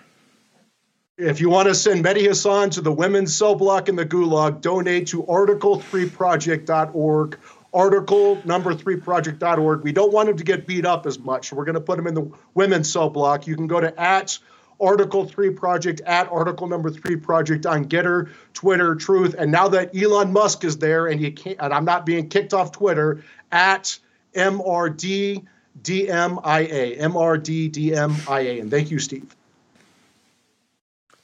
[1.17, 4.61] If you want to send Mehdi Hasan to the women's cell block in the Gulag,
[4.61, 7.39] donate to article3project.org.
[7.71, 9.83] Article number three project.org.
[9.83, 11.49] We don't want him to get beat up as much.
[11.49, 13.47] So we're going to put him in the women's cell block.
[13.47, 14.39] You can go to at
[14.81, 19.35] Article 3 Project at Article Number 3 Project on Gettr, Twitter, Truth.
[19.37, 22.53] And now that Elon Musk is there and you can't, and I'm not being kicked
[22.53, 23.99] off Twitter, at
[24.35, 25.45] MRD
[25.82, 28.61] DMIA, MRDDMIA.
[28.61, 29.36] And thank you, Steve.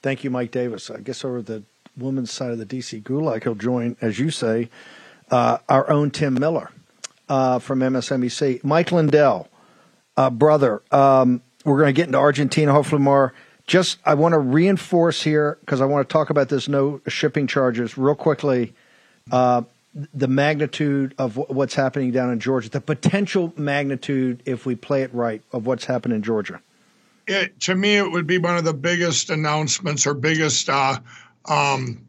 [0.02, 0.90] Thank you, Mike Davis.
[0.92, 1.64] I guess over the
[1.98, 4.70] women's side of the DC Gulag, he'll join, as you say,
[5.32, 6.70] uh, our own Tim Miller
[7.28, 8.64] uh, from MSNBC.
[8.64, 9.50] Mike Lindell,
[10.18, 13.34] uh, brother, um, we're going to get into Argentina hopefully more.
[13.66, 17.48] Just, I want to reinforce here because I want to talk about this no shipping
[17.48, 18.76] charges real quickly.
[20.14, 25.14] The magnitude of what's happening down in Georgia, the potential magnitude, if we play it
[25.14, 26.60] right, of what's happened in Georgia.
[27.28, 31.00] It, to me, it would be one of the biggest announcements or biggest uh,
[31.46, 32.06] um,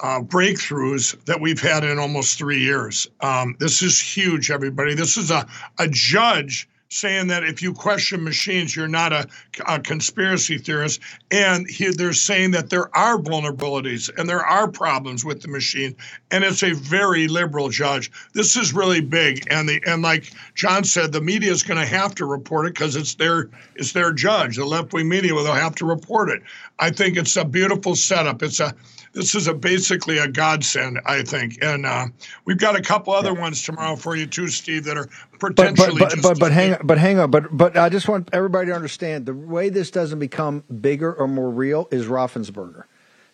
[0.00, 3.06] uh, breakthroughs that we've had in almost three years.
[3.20, 4.94] Um, this is huge, everybody.
[4.94, 5.46] This is a,
[5.78, 9.26] a judge saying that if you question machines, you're not a,
[9.66, 11.00] a conspiracy theorist.
[11.30, 15.94] And he, they're saying that there are vulnerabilities and there are problems with the machine.
[16.32, 18.10] And it's a very liberal judge.
[18.32, 19.46] This is really big.
[19.50, 22.74] And the and like John said, the media is going to have to report it
[22.74, 24.56] because it's their it's their judge.
[24.56, 26.42] The left wing media will have to report it.
[26.80, 28.42] I think it's a beautiful setup.
[28.42, 28.74] It's a
[29.12, 31.58] this is a basically a godsend, I think.
[31.62, 32.06] And uh,
[32.44, 33.40] we've got a couple other yeah.
[33.40, 35.08] ones tomorrow for you too, Steve, that are
[35.38, 35.98] potentially.
[35.98, 38.30] But but but, but, but hang on, but hang on, but but I just want
[38.32, 42.84] everybody to understand the way this doesn't become bigger or more real is Raffensperger.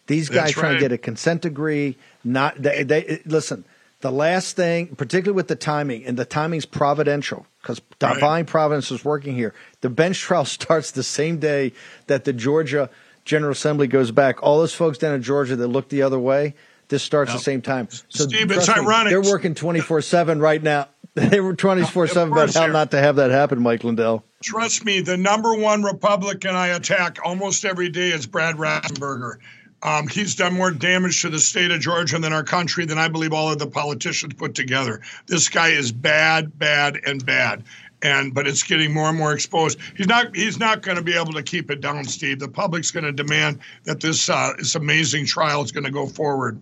[0.06, 1.96] These guys trying to get a consent decree.
[2.24, 3.64] Not they, they listen.
[4.00, 8.46] The last thing, particularly with the timing, and the timing's providential because divine right.
[8.46, 9.52] providence is working here.
[9.80, 11.72] The bench trial starts the same day
[12.06, 12.88] that the Georgia
[13.26, 14.42] General Assembly goes back.
[14.42, 16.54] All those folks down in Georgia that look the other way,
[16.88, 17.88] this starts the same time.
[18.08, 19.10] So Steve, it's me, ironic.
[19.10, 20.88] They're working 24 7 right now.
[21.16, 24.22] They were 24 7 about how not to have that happen, Mike Lindell.
[24.42, 29.38] Trust me, the number one Republican I attack almost every day is Brad Raffensperger.
[29.82, 33.08] Um, he's done more damage to the state of Georgia than our country than I
[33.08, 35.00] believe all of the politicians put together.
[35.26, 37.64] This guy is bad, bad, and bad
[38.03, 39.78] and but it's getting more and more exposed.
[39.97, 42.38] He's not he's not going to be able to keep it down, Steve.
[42.38, 46.07] The public's going to demand that this uh, this amazing trial is going to go
[46.07, 46.61] forward.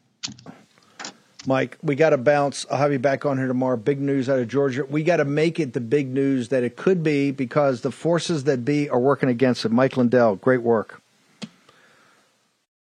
[1.48, 2.64] Mike, we got to bounce.
[2.70, 3.76] I'll have you back on here tomorrow.
[3.76, 4.84] Big news out of Georgia.
[4.84, 8.44] We got to make it the big news that it could be because the forces
[8.44, 9.72] that be are working against it.
[9.72, 11.02] Mike Lindell, great work.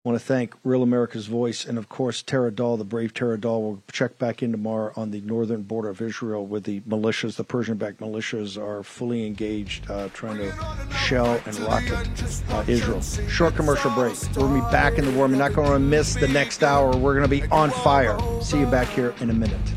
[0.04, 3.38] I want to thank Real America's Voice and, of course, Tara Dahl, the brave Tara
[3.38, 3.62] Dahl.
[3.62, 7.44] We'll check back in tomorrow on the northern border of Israel where the militias, the
[7.44, 10.52] Persian backed militias, are fully engaged uh, trying to
[10.92, 12.00] shell and rocket
[12.50, 13.00] uh, Israel.
[13.00, 14.16] Short commercial break.
[14.36, 15.28] We're be back in the war.
[15.28, 16.96] We're not going to miss the next hour.
[16.96, 18.18] We're going to be on fire.
[18.40, 19.72] See you back here in a minute.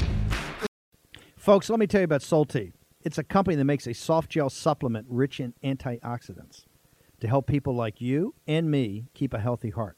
[1.38, 2.72] Folks, let me tell you about Solti.
[3.04, 6.64] It's a company that makes a soft gel supplement rich in antioxidants
[7.20, 9.98] to help people like you and me keep a healthy heart.